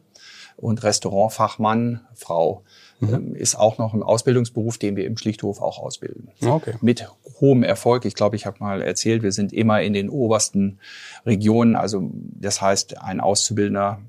und 0.58 0.84
Restaurantfachmann, 0.84 2.02
Frau. 2.14 2.64
Mhm. 3.00 3.14
Ähm, 3.14 3.36
ist 3.36 3.56
auch 3.56 3.80
noch 3.80 3.96
ein 3.96 4.04
Ausbildungsberuf, 4.04 4.78
den 4.78 4.96
wir 4.96 5.06
im 5.06 5.18
Schlichthof 5.18 5.62
auch 5.62 5.80
ausbilden. 5.80 6.30
Okay. 6.46 6.76
Mit 6.82 7.10
hohem 7.40 7.64
Erfolg. 7.64 8.06
Ich 8.06 8.14
glaube, 8.14 8.36
ich 8.36 8.46
habe 8.46 8.58
mal 8.60 8.82
erzählt, 8.82 9.24
wir 9.24 9.32
sind 9.32 9.52
immer 9.52 9.82
in 9.82 9.94
den 9.94 10.10
obersten 10.10 10.78
Regionen. 11.26 11.76
Also 11.76 12.12
das 12.14 12.62
heißt, 12.62 13.02
ein 13.02 13.20
Auszubildender 13.20 14.00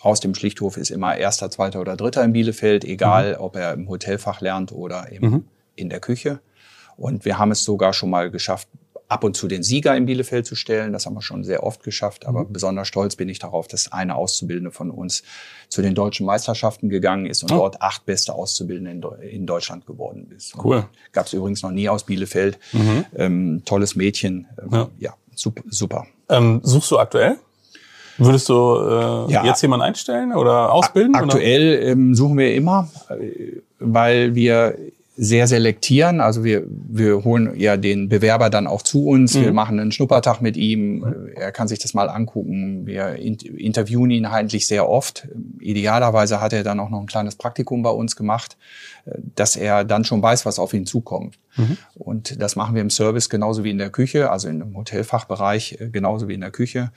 aus 0.00 0.20
dem 0.20 0.34
Schlichthof 0.34 0.76
ist 0.76 0.90
immer 0.90 1.16
erster, 1.16 1.50
zweiter 1.50 1.80
oder 1.80 1.96
dritter 1.96 2.24
in 2.24 2.32
Bielefeld, 2.32 2.84
egal 2.84 3.34
mhm. 3.34 3.40
ob 3.40 3.56
er 3.56 3.72
im 3.72 3.88
Hotelfach 3.88 4.40
lernt 4.40 4.72
oder 4.72 5.10
im, 5.10 5.22
mhm. 5.22 5.44
in 5.76 5.88
der 5.88 6.00
Küche. 6.00 6.40
Und 6.96 7.24
wir 7.24 7.38
haben 7.38 7.50
es 7.50 7.64
sogar 7.64 7.92
schon 7.92 8.10
mal 8.10 8.30
geschafft, 8.30 8.68
ab 9.08 9.22
und 9.22 9.36
zu 9.36 9.48
den 9.48 9.62
Sieger 9.62 9.96
in 9.96 10.06
Bielefeld 10.06 10.46
zu 10.46 10.54
stellen. 10.54 10.92
Das 10.92 11.06
haben 11.06 11.14
wir 11.14 11.22
schon 11.22 11.44
sehr 11.44 11.62
oft 11.62 11.82
geschafft. 11.82 12.26
Aber 12.26 12.44
mhm. 12.44 12.52
besonders 12.52 12.88
stolz 12.88 13.16
bin 13.16 13.28
ich 13.28 13.38
darauf, 13.38 13.68
dass 13.68 13.92
eine 13.92 14.14
Auszubildende 14.16 14.70
von 14.70 14.90
uns 14.90 15.22
zu 15.68 15.82
den 15.82 15.94
deutschen 15.94 16.26
Meisterschaften 16.26 16.88
gegangen 16.88 17.26
ist 17.26 17.42
und 17.42 17.52
oh. 17.52 17.56
dort 17.56 17.82
acht 17.82 18.06
beste 18.06 18.34
Auszubildende 18.34 19.18
in, 19.22 19.46
Deutschland 19.46 19.86
geworden 19.86 20.32
ist. 20.36 20.54
Cool. 20.62 20.86
Gab 21.12 21.26
es 21.26 21.32
übrigens 21.32 21.62
noch 21.62 21.70
nie 21.70 21.88
aus 21.88 22.04
Bielefeld. 22.04 22.58
Mhm. 22.72 23.04
Ähm, 23.14 23.62
tolles 23.64 23.94
Mädchen. 23.94 24.46
Ähm, 24.60 24.72
ja. 24.72 24.88
ja, 24.98 25.14
super. 25.34 25.62
super. 25.68 26.06
Ähm, 26.28 26.60
suchst 26.62 26.90
du 26.90 26.98
aktuell? 26.98 27.36
Würdest 28.16 28.48
du 28.48 28.54
äh, 28.54 29.32
ja. 29.32 29.44
jetzt 29.44 29.60
jemanden 29.62 29.84
einstellen 29.84 30.32
oder 30.32 30.72
ausbilden? 30.72 31.14
Aktuell 31.14 31.78
oder? 31.78 31.86
Ähm, 31.88 32.14
suchen 32.14 32.38
wir 32.38 32.54
immer, 32.54 32.88
äh, 33.10 33.60
weil 33.80 34.34
wir 34.34 34.78
sehr 35.16 35.46
selektieren. 35.46 36.20
Also 36.20 36.42
wir, 36.42 36.64
wir 36.66 37.22
holen 37.22 37.52
ja 37.56 37.76
den 37.76 38.08
Bewerber 38.08 38.50
dann 38.50 38.66
auch 38.66 38.82
zu 38.82 39.06
uns. 39.06 39.34
Mhm. 39.34 39.42
Wir 39.42 39.52
machen 39.52 39.78
einen 39.78 39.92
Schnuppertag 39.92 40.40
mit 40.40 40.56
ihm. 40.56 40.98
Mhm. 40.98 41.28
Er 41.36 41.52
kann 41.52 41.68
sich 41.68 41.78
das 41.78 41.94
mal 41.94 42.08
angucken. 42.08 42.86
Wir 42.86 43.14
interviewen 43.16 44.10
ihn 44.10 44.26
eigentlich 44.26 44.66
sehr 44.66 44.88
oft. 44.88 45.28
Idealerweise 45.60 46.40
hat 46.40 46.52
er 46.52 46.64
dann 46.64 46.80
auch 46.80 46.90
noch 46.90 47.00
ein 47.00 47.06
kleines 47.06 47.36
Praktikum 47.36 47.82
bei 47.82 47.90
uns 47.90 48.16
gemacht, 48.16 48.56
dass 49.36 49.54
er 49.54 49.84
dann 49.84 50.04
schon 50.04 50.20
weiß, 50.20 50.46
was 50.46 50.58
auf 50.58 50.74
ihn 50.74 50.86
zukommt. 50.86 51.38
Mhm. 51.56 51.78
Und 51.94 52.42
das 52.42 52.56
machen 52.56 52.74
wir 52.74 52.82
im 52.82 52.90
Service 52.90 53.28
genauso 53.28 53.62
wie 53.62 53.70
in 53.70 53.78
der 53.78 53.90
Küche, 53.90 54.30
also 54.30 54.48
im 54.48 54.76
Hotelfachbereich 54.76 55.78
äh, 55.80 55.90
genauso 55.90 56.26
wie 56.26 56.34
in 56.34 56.40
der 56.40 56.50
Küche. 56.50 56.90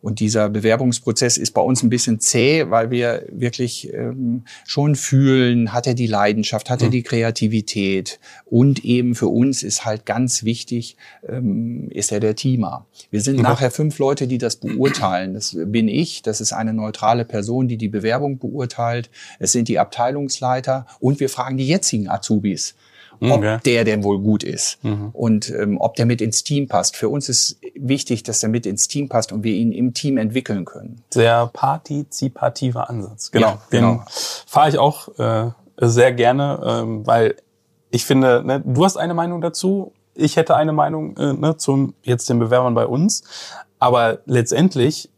Und 0.00 0.20
dieser 0.20 0.48
Bewerbungsprozess 0.48 1.36
ist 1.36 1.52
bei 1.52 1.60
uns 1.60 1.82
ein 1.82 1.90
bisschen 1.90 2.20
zäh, 2.20 2.70
weil 2.70 2.90
wir 2.90 3.24
wirklich 3.30 3.92
ähm, 3.92 4.44
schon 4.66 4.94
fühlen, 4.94 5.72
hat 5.72 5.86
er 5.86 5.94
die 5.94 6.06
Leidenschaft, 6.06 6.70
hat 6.70 6.82
er 6.82 6.88
mhm. 6.88 6.92
die 6.92 7.02
Kreativität 7.02 8.20
und 8.44 8.84
eben 8.84 9.14
für 9.14 9.28
uns 9.28 9.62
ist 9.62 9.84
halt 9.84 10.06
ganz 10.06 10.44
wichtig, 10.44 10.96
ähm, 11.28 11.88
ist 11.90 12.12
er 12.12 12.20
der 12.20 12.36
Teamer. 12.36 12.86
Wir 13.10 13.20
sind 13.20 13.36
mhm. 13.36 13.42
nachher 13.42 13.70
fünf 13.70 13.98
Leute, 13.98 14.26
die 14.26 14.38
das 14.38 14.56
beurteilen. 14.56 15.34
Das 15.34 15.56
bin 15.58 15.88
ich, 15.88 16.22
das 16.22 16.40
ist 16.40 16.52
eine 16.52 16.72
neutrale 16.72 17.24
Person, 17.24 17.68
die 17.68 17.76
die 17.76 17.88
Bewerbung 17.88 18.38
beurteilt. 18.38 19.10
Es 19.38 19.52
sind 19.52 19.68
die 19.68 19.78
Abteilungsleiter 19.78 20.86
und 21.00 21.20
wir 21.20 21.28
fragen 21.28 21.56
die 21.56 21.66
jetzigen 21.66 22.08
Azubis 22.08 22.74
ob 23.20 23.38
okay. 23.38 23.58
der 23.64 23.84
denn 23.84 24.04
wohl 24.04 24.18
gut 24.20 24.42
ist 24.42 24.82
mhm. 24.84 25.10
und 25.12 25.50
ähm, 25.50 25.78
ob 25.80 25.96
der 25.96 26.06
mit 26.06 26.20
ins 26.20 26.44
Team 26.44 26.68
passt. 26.68 26.96
Für 26.96 27.08
uns 27.08 27.28
ist 27.28 27.58
wichtig, 27.74 28.22
dass 28.22 28.42
er 28.42 28.48
mit 28.48 28.66
ins 28.66 28.88
Team 28.88 29.08
passt 29.08 29.32
und 29.32 29.44
wir 29.44 29.54
ihn 29.54 29.72
im 29.72 29.94
Team 29.94 30.18
entwickeln 30.18 30.64
können. 30.64 31.02
Sehr 31.10 31.50
partizipativer 31.52 32.88
Ansatz. 32.88 33.30
Genau. 33.30 33.48
Ja, 33.48 33.62
genau. 33.70 34.04
fahre 34.46 34.68
ich 34.68 34.78
auch 34.78 35.18
äh, 35.18 35.50
sehr 35.80 36.12
gerne, 36.12 36.60
ähm, 36.64 37.06
weil 37.06 37.36
ich 37.90 38.04
finde, 38.04 38.42
ne, 38.44 38.62
du 38.64 38.84
hast 38.84 38.96
eine 38.96 39.14
Meinung 39.14 39.40
dazu. 39.40 39.92
Ich 40.14 40.36
hätte 40.36 40.56
eine 40.56 40.72
Meinung 40.72 41.16
äh, 41.16 41.32
ne, 41.32 41.56
zum 41.56 41.94
jetzt 42.02 42.28
den 42.28 42.38
Bewerbern 42.38 42.74
bei 42.74 42.86
uns. 42.86 43.22
Aber 43.78 44.18
letztendlich 44.26 45.10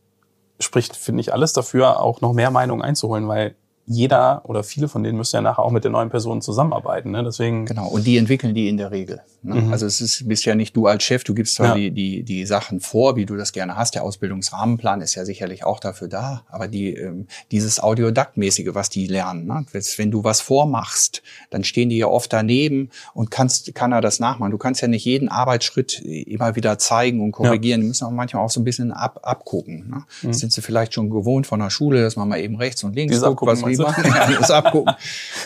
spricht, 0.59 0.97
finde 0.97 1.23
ich, 1.23 1.33
alles 1.33 1.53
dafür, 1.53 2.01
auch 2.01 2.21
noch 2.21 2.33
mehr 2.33 2.51
Meinungen 2.51 2.83
einzuholen, 2.83 3.27
weil 3.27 3.55
jeder 3.91 4.43
oder 4.45 4.63
viele 4.63 4.87
von 4.87 5.03
denen 5.03 5.19
müssen 5.19 5.35
ja 5.35 5.43
nachher 5.43 5.65
auch 5.65 5.73
mit 5.73 5.85
den 5.85 5.91
neuen 5.91 6.11
Personen 6.11 6.43
zusammenarbeiten. 6.43 7.11
Ne? 7.11 7.25
Deswegen 7.25 7.67
genau. 7.67 7.89
Und 7.89 8.07
die 8.07 8.19
entwickeln 8.19 8.55
die 8.55 8.69
in 8.69 8.77
der 8.77 8.93
Regel. 8.93 9.21
Ne? 9.43 9.57
Mhm. 9.57 9.73
Also 9.73 9.85
es 9.85 10.01
ist, 10.01 10.29
bist 10.29 10.45
ja 10.45 10.55
nicht 10.55 10.77
du 10.77 10.87
als 10.87 11.03
Chef. 11.03 11.25
Du 11.25 11.35
gibst 11.35 11.57
zwar 11.57 11.71
ja. 11.71 11.75
die, 11.75 11.91
die 11.91 12.23
die 12.23 12.47
Sachen 12.47 12.79
vor, 12.79 13.17
wie 13.17 13.27
du 13.27 13.35
das 13.35 13.51
gerne 13.51 13.77
hast. 13.77 13.97
Der 13.97 14.05
Ausbildungsrahmenplan 14.05 15.01
ist 15.01 15.17
ja 15.17 15.25
sicherlich 15.25 15.65
auch 15.65 15.81
dafür 15.81 16.07
da. 16.07 16.43
Aber 16.51 16.69
die 16.69 16.95
ähm, 16.95 17.27
dieses 17.51 17.83
Audiodaktmäßige, 17.83 18.69
was 18.75 18.91
die 18.91 19.09
lernen, 19.09 19.47
ne? 19.47 19.67
wenn 19.97 20.11
du 20.13 20.23
was 20.23 20.41
vormachst, 20.41 21.23
dann 21.51 21.65
stehen 21.65 21.89
die 21.89 21.99
ja 21.99 22.07
oft 22.07 22.33
daneben 22.33 22.91
und 23.13 23.33
kannst 23.33 23.75
kann 23.75 23.91
er 23.91 24.01
das 24.01 24.21
nachmachen. 24.21 24.53
Du 24.53 24.59
kannst 24.59 24.83
ja 24.83 24.89
nicht 24.89 25.05
jeden 25.05 25.29
Arbeitsschritt 25.29 26.01
immer 26.01 26.55
wieder 26.55 26.79
zeigen 26.79 27.21
und 27.21 27.33
korrigieren. 27.33 27.81
Ja. 27.81 27.85
Die 27.85 27.89
müssen 27.89 28.05
auch 28.05 28.13
manchmal 28.13 28.45
auch 28.45 28.51
so 28.51 28.61
ein 28.61 28.65
bisschen 28.65 28.93
ab, 28.93 29.19
abgucken. 29.25 29.91
Ne? 29.91 30.05
Mhm. 30.23 30.33
Sind 30.33 30.53
sie 30.53 30.63
vielleicht 30.63 30.95
schon 30.95 31.11
gewohnt 31.11 31.49
von 31.49 31.59
der 31.59 31.71
Schule, 31.71 32.03
dass 32.03 32.15
man 32.15 32.29
mal 32.29 32.39
eben 32.39 32.55
rechts 32.55 32.85
und 32.85 32.95
links 32.95 33.21
guckt, 33.21 33.43
was 33.43 33.67
wir 33.67 33.80
machen. 33.81 34.05
Ja, 34.07 34.31
das 34.39 34.51
abgucken. 34.51 34.95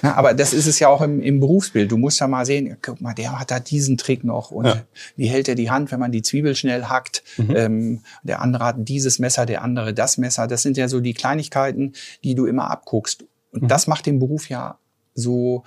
Ja, 0.02 0.14
aber 0.14 0.34
das 0.34 0.52
ist 0.52 0.66
es 0.66 0.78
ja 0.78 0.88
auch 0.88 1.00
im, 1.00 1.20
im 1.20 1.40
Berufsbild. 1.40 1.90
Du 1.90 1.96
musst 1.96 2.20
ja 2.20 2.26
mal 2.26 2.44
sehen, 2.46 2.76
guck 2.82 3.00
mal, 3.00 3.14
der 3.14 3.38
hat 3.38 3.50
da 3.50 3.60
diesen 3.60 3.96
Trick 3.96 4.24
noch 4.24 4.50
und 4.50 4.66
ja. 4.66 4.82
wie 5.16 5.26
hält 5.26 5.48
er 5.48 5.54
die 5.54 5.70
Hand, 5.70 5.92
wenn 5.92 6.00
man 6.00 6.12
die 6.12 6.22
Zwiebel 6.22 6.54
schnell 6.54 6.84
hackt. 6.84 7.22
Mhm. 7.36 7.56
Ähm, 7.56 8.00
der 8.22 8.40
andere 8.40 8.64
hat 8.64 8.76
dieses 8.78 9.18
Messer, 9.18 9.46
der 9.46 9.62
andere 9.62 9.94
das 9.94 10.18
Messer. 10.18 10.46
Das 10.46 10.62
sind 10.62 10.76
ja 10.76 10.88
so 10.88 11.00
die 11.00 11.14
Kleinigkeiten, 11.14 11.94
die 12.22 12.34
du 12.34 12.46
immer 12.46 12.70
abguckst. 12.70 13.24
Und 13.52 13.64
mhm. 13.64 13.68
das 13.68 13.86
macht 13.86 14.06
den 14.06 14.18
Beruf 14.18 14.48
ja 14.48 14.78
so 15.14 15.62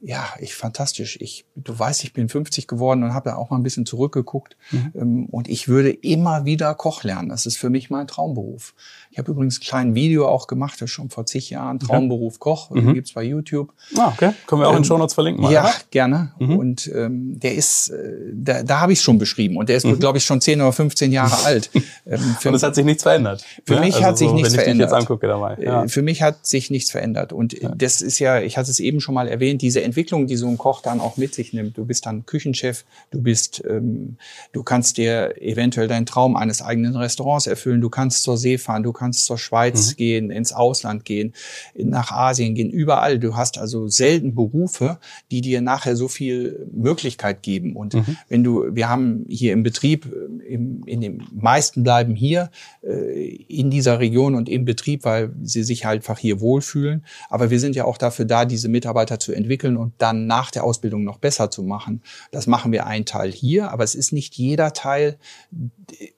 ja, 0.00 0.24
ich 0.40 0.54
fantastisch. 0.54 1.18
Ich, 1.20 1.46
du 1.56 1.76
weißt, 1.76 2.04
ich 2.04 2.12
bin 2.12 2.28
50 2.28 2.68
geworden 2.68 3.02
und 3.02 3.14
habe 3.14 3.30
da 3.30 3.36
auch 3.36 3.48
mal 3.50 3.56
ein 3.56 3.62
bisschen 3.62 3.86
zurückgeguckt. 3.86 4.56
Mhm. 4.70 4.92
Ähm, 4.94 5.26
und 5.30 5.48
ich 5.48 5.68
würde 5.68 5.90
immer 5.90 6.44
wieder 6.44 6.74
Koch 6.74 7.02
lernen. 7.02 7.30
Das 7.30 7.46
ist 7.46 7.56
für 7.56 7.70
mich 7.70 7.88
mein 7.88 8.06
Traumberuf. 8.06 8.74
Ich 9.10 9.18
habe 9.18 9.30
übrigens 9.30 9.58
ein 9.58 9.62
kleines 9.62 9.94
Video 9.94 10.28
auch 10.28 10.48
gemacht, 10.48 10.82
das 10.82 10.90
schon 10.90 11.08
vor 11.08 11.24
zig 11.24 11.48
Jahren, 11.48 11.78
Traumberuf 11.78 12.38
Koch, 12.38 12.70
mhm. 12.70 12.92
gibt's 12.92 13.14
bei 13.14 13.22
YouTube. 13.22 13.72
Ah, 13.96 14.08
okay. 14.08 14.32
Können 14.46 14.60
wir 14.60 14.68
auch 14.68 14.72
ähm, 14.72 14.78
in 14.78 14.84
Show 14.84 14.98
Notes 14.98 15.14
verlinken. 15.14 15.42
Mal, 15.42 15.52
ja, 15.52 15.64
oder? 15.64 15.74
gerne. 15.90 16.32
Mhm. 16.38 16.56
Und 16.56 16.90
ähm, 16.94 17.40
der 17.40 17.54
ist, 17.54 17.88
äh, 17.88 18.32
da, 18.34 18.62
da 18.62 18.80
habe 18.80 18.92
ich 18.92 19.00
schon 19.00 19.16
beschrieben. 19.16 19.56
Und 19.56 19.70
der 19.70 19.78
ist, 19.78 19.86
mhm. 19.86 19.98
glaube 19.98 20.18
ich, 20.18 20.24
schon 20.24 20.42
10 20.42 20.60
oder 20.60 20.72
15 20.72 21.12
Jahre 21.12 21.44
alt. 21.44 21.70
Ähm, 22.08 22.20
für, 22.40 22.50
und 22.50 22.54
es 22.54 22.62
hat 22.62 22.74
sich 22.74 22.84
nichts 22.84 23.02
verändert. 23.02 23.44
Für 23.64 23.74
ja? 23.74 23.80
Ne? 23.80 23.86
mich 23.86 23.96
also 23.96 24.06
hat 24.06 24.18
sich 24.18 24.28
so, 24.28 24.34
nichts 24.34 24.52
wenn 24.52 24.60
verändert. 24.60 24.92
Angucke 24.92 25.26
dabei. 25.26 25.56
Ja. 25.60 25.84
Äh, 25.84 25.88
für 25.88 26.02
mich 26.02 26.22
hat 26.22 26.46
sich 26.46 26.70
nichts 26.70 26.90
verändert. 26.90 27.32
Und 27.32 27.60
ja. 27.60 27.74
das 27.74 28.00
ist 28.00 28.20
ja, 28.20 28.40
ich 28.40 28.56
hatte 28.56 28.70
es 28.70 28.78
eben 28.78 29.00
schon 29.00 29.14
mal 29.14 29.26
erwähnt, 29.26 29.60
diese 29.62 29.80
Entwicklung, 29.86 30.26
die 30.26 30.36
so 30.36 30.48
ein 30.48 30.58
Koch 30.58 30.82
dann 30.82 31.00
auch 31.00 31.16
mit 31.16 31.34
sich 31.34 31.52
nimmt. 31.52 31.78
Du 31.78 31.84
bist 31.84 32.06
dann 32.06 32.26
Küchenchef, 32.26 32.84
du 33.10 33.22
bist, 33.22 33.62
ähm, 33.68 34.16
du 34.52 34.62
kannst 34.62 34.96
dir 34.96 35.40
eventuell 35.40 35.88
deinen 35.88 36.06
Traum 36.06 36.36
eines 36.36 36.62
eigenen 36.62 36.96
Restaurants 36.96 37.46
erfüllen, 37.46 37.80
du 37.80 37.88
kannst 37.88 38.22
zur 38.22 38.36
See 38.36 38.58
fahren, 38.58 38.82
du 38.82 38.92
kannst 38.92 39.26
zur 39.26 39.38
Schweiz 39.38 39.92
mhm. 39.92 39.96
gehen, 39.96 40.30
ins 40.30 40.52
Ausland 40.52 41.04
gehen, 41.04 41.32
nach 41.74 42.10
Asien 42.10 42.54
gehen, 42.54 42.70
überall. 42.70 43.18
Du 43.18 43.36
hast 43.36 43.58
also 43.58 43.88
selten 43.88 44.34
Berufe, 44.34 44.98
die 45.30 45.40
dir 45.40 45.60
nachher 45.60 45.96
so 45.96 46.08
viel 46.08 46.66
Möglichkeit 46.72 47.42
geben. 47.42 47.76
Und 47.76 47.94
mhm. 47.94 48.16
wenn 48.28 48.42
du, 48.42 48.74
wir 48.74 48.88
haben 48.88 49.24
hier 49.28 49.52
im 49.52 49.62
Betrieb, 49.62 50.12
im, 50.46 50.82
in 50.86 51.00
den 51.00 51.22
meisten 51.32 51.82
bleiben 51.82 52.14
hier 52.14 52.50
äh, 52.82 53.36
in 53.48 53.70
dieser 53.70 54.00
Region 54.00 54.34
und 54.34 54.48
im 54.48 54.64
Betrieb, 54.64 55.04
weil 55.04 55.30
sie 55.42 55.62
sich 55.62 55.84
halt 55.84 56.04
einfach 56.06 56.18
hier 56.18 56.40
wohlfühlen. 56.40 57.04
Aber 57.28 57.50
wir 57.50 57.58
sind 57.58 57.74
ja 57.76 57.84
auch 57.84 57.98
dafür 57.98 58.24
da, 58.24 58.44
diese 58.44 58.68
Mitarbeiter 58.68 59.18
zu 59.18 59.32
entwickeln 59.32 59.75
und 59.76 59.94
dann 59.98 60.26
nach 60.26 60.50
der 60.50 60.64
Ausbildung 60.64 61.04
noch 61.04 61.18
besser 61.18 61.50
zu 61.50 61.62
machen. 61.62 62.02
Das 62.30 62.46
machen 62.46 62.72
wir 62.72 62.86
einen 62.86 63.04
Teil 63.04 63.30
hier, 63.30 63.70
aber 63.70 63.84
es 63.84 63.94
ist 63.94 64.12
nicht 64.12 64.34
jeder 64.34 64.72
Teil 64.72 65.18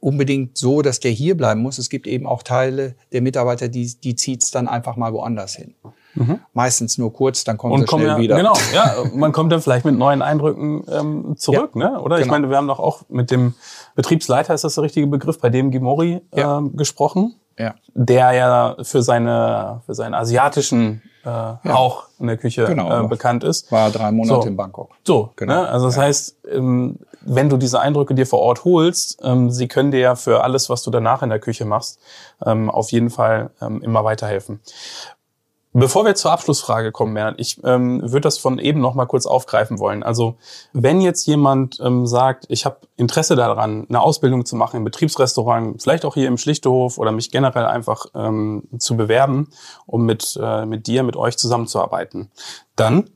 unbedingt 0.01 0.57
so, 0.57 0.83
dass 0.83 1.01
der 1.01 1.11
hier 1.11 1.37
bleiben 1.37 1.61
muss. 1.61 1.79
Es 1.79 1.89
gibt 1.89 2.07
eben 2.07 2.27
auch 2.27 2.43
Teile 2.43 2.95
der 3.13 3.23
Mitarbeiter, 3.23 3.69
die, 3.69 3.93
die 4.03 4.15
zieht 4.15 4.43
es 4.43 4.51
dann 4.51 4.69
einfach 4.69 4.97
mal 4.97 5.13
woanders 5.13 5.55
hin. 5.55 5.75
Mhm. 6.15 6.41
Meistens 6.53 6.99
nur 6.99 7.13
kurz, 7.13 7.45
dann 7.45 7.59
kommt 7.59 7.75
und 7.75 7.83
er 7.83 7.89
schnell 7.89 8.07
ja, 8.07 8.19
wieder. 8.19 8.37
Genau, 8.37 8.55
ja, 8.75 9.05
man 9.15 9.33
kommt 9.33 9.53
dann 9.53 9.61
vielleicht 9.61 9.85
mit 9.85 9.97
neuen 9.97 10.23
Eindrücken 10.23 10.85
ähm, 10.91 11.35
zurück, 11.37 11.73
ja, 11.75 11.91
ne? 11.91 12.01
Oder 12.01 12.17
genau. 12.17 12.27
ich 12.27 12.31
meine, 12.31 12.51
wir 12.51 12.57
haben 12.57 12.67
doch 12.67 12.81
auch 12.81 13.03
mit 13.09 13.31
dem 13.31 13.55
Betriebsleiter, 13.95 14.55
ist 14.55 14.65
das 14.65 14.75
der 14.75 14.85
richtige 14.85 15.07
Begriff, 15.07 15.39
bei 15.39 15.51
dem 15.51 15.71
Gimori 15.71 16.21
ja. 16.35 16.59
ähm, 16.59 16.77
gesprochen, 16.77 17.37
ja. 17.59 17.75
der 17.95 18.33
ja 18.33 18.77
für 18.83 19.03
seine 19.03 19.83
für 19.87 19.95
seinen 19.95 20.15
asiatischen 20.15 21.03
äh, 21.25 21.29
ja. 21.29 21.61
auch 21.65 22.05
in 22.19 22.27
der 22.27 22.37
Küche 22.37 22.65
genau, 22.65 23.05
äh, 23.05 23.09
bekannt 23.09 23.45
ist. 23.45 23.71
War 23.71 23.91
drei 23.91 24.11
Monate 24.11 24.43
so. 24.43 24.49
in 24.49 24.57
Bangkok. 24.57 24.91
So, 25.05 25.31
genau. 25.37 25.63
Ne? 25.63 25.69
Also 25.69 25.87
das 25.87 25.97
ja. 25.97 26.03
heißt, 26.03 26.37
ähm, 26.53 26.99
wenn 27.21 27.49
du 27.49 27.57
diese 27.57 27.81
Eindrücke 27.81 28.15
dir 28.15 28.27
vor 28.27 28.41
Ort 28.41 28.65
holst, 28.65 29.21
ähm, 29.23 29.51
sie 29.51 29.69
können 29.69 29.91
dir 29.91 30.01
ja 30.01 30.15
für 30.15 30.43
alles, 30.43 30.71
was 30.71 30.83
du 30.83 30.91
danach 30.91 31.23
in 31.23 31.31
der 31.31 31.39
Küche 31.41 31.65
machst, 31.65 31.99
ähm, 32.45 32.71
auf 32.71 32.91
jeden 32.91 33.11
Fall 33.11 33.51
ähm, 33.61 33.83
immer 33.83 34.05
weiterhelfen. 34.05 34.61
Bevor 35.79 36.05
wir 36.05 36.17
zur 36.17 36.33
Abschlussfrage 36.33 36.91
kommen, 36.91 37.15
Bernhard, 37.15 37.39
ich 37.39 37.61
ähm, 37.63 38.01
würde 38.03 38.23
das 38.23 38.37
von 38.37 38.59
eben 38.59 38.81
noch 38.81 38.95
mal 38.95 39.07
kurz 39.07 39.27
aufgreifen 39.27 39.79
wollen. 39.79 40.03
Also 40.03 40.37
wenn 40.73 41.01
jetzt 41.01 41.25
jemand 41.27 41.79
ähm, 41.81 42.05
sagt, 42.05 42.47
ich 42.49 42.65
habe 42.65 42.79
Interesse 42.97 43.37
daran, 43.37 43.87
eine 43.89 44.01
Ausbildung 44.01 44.45
zu 44.45 44.57
machen 44.57 44.79
im 44.79 44.85
Betriebsrestaurant, 44.85 45.81
vielleicht 45.81 46.05
auch 46.05 46.15
hier 46.15 46.27
im 46.27 46.37
Schlichtehof 46.37 46.99
oder 46.99 47.13
mich 47.13 47.31
generell 47.31 47.67
einfach 47.67 48.07
ähm, 48.17 48.65
zu 48.79 48.97
bewerben, 48.97 49.51
um 49.87 50.05
mit, 50.05 50.37
äh, 50.43 50.67
mit 50.67 50.89
dir, 50.89 51.05
mit 51.05 51.15
euch 51.15 51.37
zusammenzuarbeiten, 51.37 52.33
dann 52.75 53.09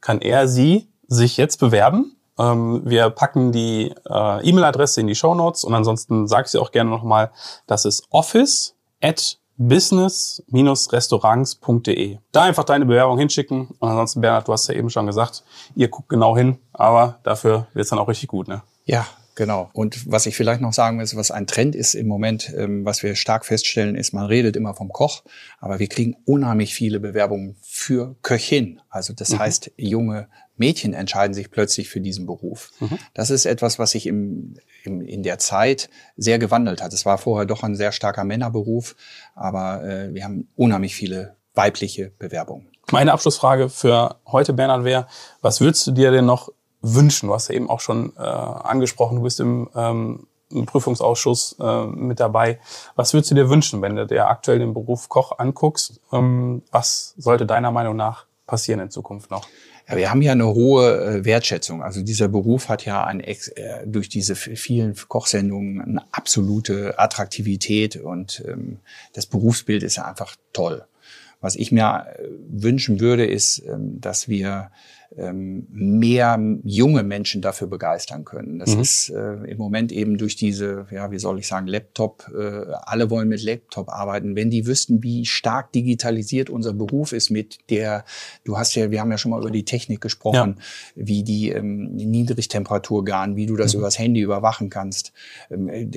kann 0.00 0.20
er 0.20 0.48
sie 0.48 0.88
sich 1.06 1.36
jetzt 1.36 1.60
bewerben. 1.60 2.16
Ähm, 2.36 2.82
wir 2.84 3.10
packen 3.10 3.52
die 3.52 3.94
äh, 4.10 4.48
E-Mail-Adresse 4.48 5.00
in 5.00 5.06
die 5.06 5.14
Show 5.14 5.36
Notes 5.36 5.62
und 5.62 5.72
ansonsten 5.72 6.26
sage 6.26 6.46
ich 6.46 6.50
sie 6.50 6.58
auch 6.58 6.72
gerne 6.72 6.90
noch 6.90 7.04
mal, 7.04 7.30
das 7.68 7.84
ist 7.84 8.08
office 8.10 8.74
at 9.00 9.38
business-restaurants.de. 9.58 12.18
Da 12.32 12.42
einfach 12.42 12.64
deine 12.64 12.86
Bewerbung 12.86 13.18
hinschicken. 13.18 13.68
Und 13.78 13.88
ansonsten, 13.88 14.20
Bernhard, 14.20 14.48
du 14.48 14.52
hast 14.52 14.68
ja 14.68 14.74
eben 14.74 14.88
schon 14.88 15.06
gesagt, 15.06 15.44
ihr 15.74 15.88
guckt 15.88 16.08
genau 16.08 16.36
hin, 16.36 16.58
aber 16.72 17.18
dafür 17.24 17.66
wird 17.74 17.84
es 17.84 17.90
dann 17.90 17.98
auch 17.98 18.08
richtig 18.08 18.28
gut, 18.28 18.48
ne? 18.48 18.62
Ja, 18.84 19.06
Genau. 19.38 19.70
Und 19.72 20.10
was 20.10 20.26
ich 20.26 20.34
vielleicht 20.36 20.60
noch 20.60 20.72
sagen 20.72 20.96
muss, 20.96 21.14
was 21.14 21.30
ein 21.30 21.46
Trend 21.46 21.76
ist 21.76 21.94
im 21.94 22.08
Moment, 22.08 22.52
ähm, 22.56 22.84
was 22.84 23.04
wir 23.04 23.14
stark 23.14 23.46
feststellen, 23.46 23.94
ist, 23.94 24.12
man 24.12 24.26
redet 24.26 24.56
immer 24.56 24.74
vom 24.74 24.88
Koch, 24.88 25.22
aber 25.60 25.78
wir 25.78 25.86
kriegen 25.86 26.16
unheimlich 26.24 26.74
viele 26.74 26.98
Bewerbungen 26.98 27.54
für 27.62 28.16
Köchin. 28.22 28.80
Also 28.90 29.12
das 29.12 29.30
mhm. 29.30 29.38
heißt, 29.38 29.70
junge 29.76 30.26
Mädchen 30.56 30.92
entscheiden 30.92 31.34
sich 31.34 31.52
plötzlich 31.52 31.88
für 31.88 32.00
diesen 32.00 32.26
Beruf. 32.26 32.72
Mhm. 32.80 32.98
Das 33.14 33.30
ist 33.30 33.46
etwas, 33.46 33.78
was 33.78 33.92
sich 33.92 34.08
im, 34.08 34.56
im, 34.82 35.02
in 35.02 35.22
der 35.22 35.38
Zeit 35.38 35.88
sehr 36.16 36.40
gewandelt 36.40 36.82
hat. 36.82 36.92
Es 36.92 37.06
war 37.06 37.16
vorher 37.16 37.46
doch 37.46 37.62
ein 37.62 37.76
sehr 37.76 37.92
starker 37.92 38.24
Männerberuf, 38.24 38.96
aber 39.36 39.84
äh, 39.84 40.12
wir 40.12 40.24
haben 40.24 40.48
unheimlich 40.56 40.96
viele 40.96 41.36
weibliche 41.54 42.10
Bewerbungen. 42.18 42.66
Meine 42.90 43.12
Abschlussfrage 43.12 43.68
für 43.68 44.16
heute, 44.26 44.52
Bernhard, 44.52 44.82
wäre, 44.82 45.06
was 45.42 45.60
würdest 45.60 45.86
du 45.86 45.92
dir 45.92 46.10
denn 46.10 46.26
noch 46.26 46.48
wünschen? 46.82 47.28
Du 47.28 47.34
hast 47.34 47.48
ja 47.48 47.54
eben 47.54 47.68
auch 47.68 47.80
schon 47.80 48.12
äh, 48.16 48.20
angesprochen, 48.20 49.16
du 49.16 49.22
bist 49.22 49.40
im, 49.40 49.68
ähm, 49.74 50.26
im 50.50 50.66
Prüfungsausschuss 50.66 51.56
äh, 51.60 51.86
mit 51.86 52.20
dabei. 52.20 52.58
Was 52.96 53.12
würdest 53.12 53.30
du 53.30 53.34
dir 53.34 53.50
wünschen, 53.50 53.82
wenn 53.82 53.96
du 53.96 54.06
dir 54.06 54.28
aktuell 54.28 54.58
den 54.58 54.74
Beruf 54.74 55.08
Koch 55.08 55.38
anguckst? 55.38 56.00
Ähm, 56.12 56.62
was 56.70 57.14
sollte 57.16 57.46
deiner 57.46 57.70
Meinung 57.70 57.96
nach 57.96 58.26
passieren 58.46 58.80
in 58.80 58.90
Zukunft 58.90 59.30
noch? 59.30 59.46
Ja, 59.88 59.96
wir 59.96 60.10
haben 60.10 60.20
ja 60.20 60.32
eine 60.32 60.46
hohe 60.46 61.18
äh, 61.20 61.24
Wertschätzung. 61.24 61.82
Also 61.82 62.02
dieser 62.02 62.28
Beruf 62.28 62.68
hat 62.68 62.84
ja 62.84 63.04
ein, 63.04 63.20
äh, 63.20 63.36
durch 63.86 64.08
diese 64.08 64.34
vielen 64.34 64.94
Kochsendungen 65.08 65.80
eine 65.80 66.02
absolute 66.12 66.98
Attraktivität 66.98 67.96
und 67.96 68.44
ähm, 68.46 68.80
das 69.14 69.26
Berufsbild 69.26 69.82
ist 69.82 69.98
einfach 69.98 70.36
toll. 70.52 70.84
Was 71.40 71.54
ich 71.54 71.72
mir 71.72 72.06
äh, 72.06 72.28
wünschen 72.50 73.00
würde, 73.00 73.24
ist, 73.24 73.62
ähm, 73.66 74.00
dass 74.00 74.28
wir 74.28 74.70
mehr 75.18 76.38
junge 76.64 77.02
Menschen 77.02 77.42
dafür 77.42 77.66
begeistern 77.66 78.24
können. 78.24 78.58
Das 78.58 78.74
mhm. 78.74 78.80
ist 78.80 79.10
äh, 79.10 79.34
im 79.50 79.58
Moment 79.58 79.90
eben 79.90 80.16
durch 80.16 80.36
diese, 80.36 80.86
ja, 80.90 81.10
wie 81.10 81.18
soll 81.18 81.38
ich 81.38 81.48
sagen, 81.48 81.66
Laptop, 81.66 82.30
äh, 82.36 82.72
alle 82.82 83.10
wollen 83.10 83.28
mit 83.28 83.42
Laptop 83.42 83.88
arbeiten. 83.88 84.36
Wenn 84.36 84.50
die 84.50 84.66
wüssten, 84.66 85.02
wie 85.02 85.26
stark 85.26 85.72
digitalisiert 85.72 86.50
unser 86.50 86.72
Beruf 86.72 87.12
ist 87.12 87.30
mit 87.30 87.58
der, 87.70 88.04
du 88.44 88.58
hast 88.58 88.74
ja, 88.74 88.90
wir 88.90 89.00
haben 89.00 89.10
ja 89.10 89.18
schon 89.18 89.30
mal 89.30 89.40
über 89.40 89.50
die 89.50 89.64
Technik 89.64 90.00
gesprochen, 90.00 90.56
ja. 90.58 90.62
wie 91.06 91.22
die 91.24 91.50
ähm, 91.50 91.96
Niedrigtemperaturgarn, 91.96 93.34
wie 93.36 93.46
du 93.46 93.56
das 93.56 93.74
mhm. 93.74 93.80
übers 93.80 93.98
Handy 93.98 94.20
überwachen 94.20 94.70
kannst. 94.70 95.12
Ähm, 95.50 95.90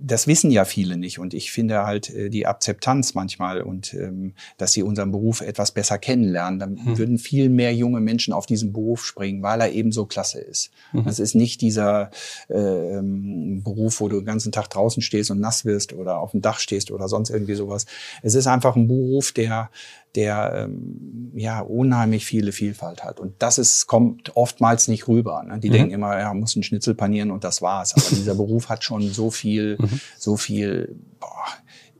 das 0.00 0.26
wissen 0.26 0.50
ja 0.50 0.64
viele 0.64 0.96
nicht 0.96 1.18
und 1.18 1.34
ich 1.34 1.50
finde 1.50 1.84
halt 1.84 2.10
äh, 2.10 2.28
die 2.28 2.46
Akzeptanz 2.46 3.14
manchmal 3.14 3.62
und 3.62 3.94
ähm, 3.94 4.34
dass 4.58 4.72
sie 4.72 4.82
unseren 4.82 5.12
Beruf 5.12 5.40
etwas 5.40 5.72
besser 5.72 5.98
kennenlernen, 5.98 6.58
dann 6.58 6.72
mhm. 6.74 6.98
würden 6.98 7.18
viel 7.18 7.48
mehr 7.48 7.74
junge 7.74 8.00
Menschen 8.00 8.32
auf 8.32 8.46
die 8.46 8.56
diesen 8.66 8.72
Beruf 8.72 9.04
springen, 9.04 9.42
weil 9.42 9.60
er 9.60 9.72
eben 9.72 9.92
so 9.92 10.06
klasse 10.06 10.40
ist. 10.40 10.70
Mhm. 10.92 11.04
Das 11.04 11.18
ist 11.18 11.34
nicht 11.34 11.60
dieser 11.60 12.10
äh, 12.48 13.00
Beruf, 13.02 14.00
wo 14.00 14.08
du 14.08 14.16
den 14.16 14.26
ganzen 14.26 14.52
Tag 14.52 14.68
draußen 14.70 15.02
stehst 15.02 15.30
und 15.30 15.40
nass 15.40 15.64
wirst 15.64 15.92
oder 15.92 16.18
auf 16.18 16.32
dem 16.32 16.42
Dach 16.42 16.58
stehst 16.58 16.90
oder 16.90 17.08
sonst 17.08 17.30
irgendwie 17.30 17.54
sowas. 17.54 17.86
Es 18.22 18.34
ist 18.34 18.46
einfach 18.46 18.76
ein 18.76 18.88
Beruf, 18.88 19.32
der 19.32 19.70
der 20.14 20.64
ähm, 20.64 21.30
ja 21.34 21.60
unheimlich 21.60 22.24
viele 22.24 22.52
Vielfalt 22.52 23.04
hat. 23.04 23.20
Und 23.20 23.34
das 23.40 23.58
ist, 23.58 23.86
kommt 23.86 24.34
oftmals 24.34 24.88
nicht 24.88 25.08
rüber. 25.08 25.42
Ne? 25.42 25.60
Die 25.60 25.68
mhm. 25.68 25.74
denken 25.74 25.92
immer, 25.92 26.18
ja, 26.18 26.32
muss 26.32 26.56
ein 26.56 26.62
Schnitzel 26.62 26.94
panieren 26.94 27.30
und 27.30 27.44
das 27.44 27.60
war's. 27.60 27.92
Aber 27.92 28.02
dieser 28.08 28.34
Beruf 28.36 28.70
hat 28.70 28.82
schon 28.82 29.12
so 29.12 29.30
viel, 29.30 29.76
mhm. 29.78 30.00
so 30.16 30.38
viel 30.38 30.96
boah, 31.20 31.44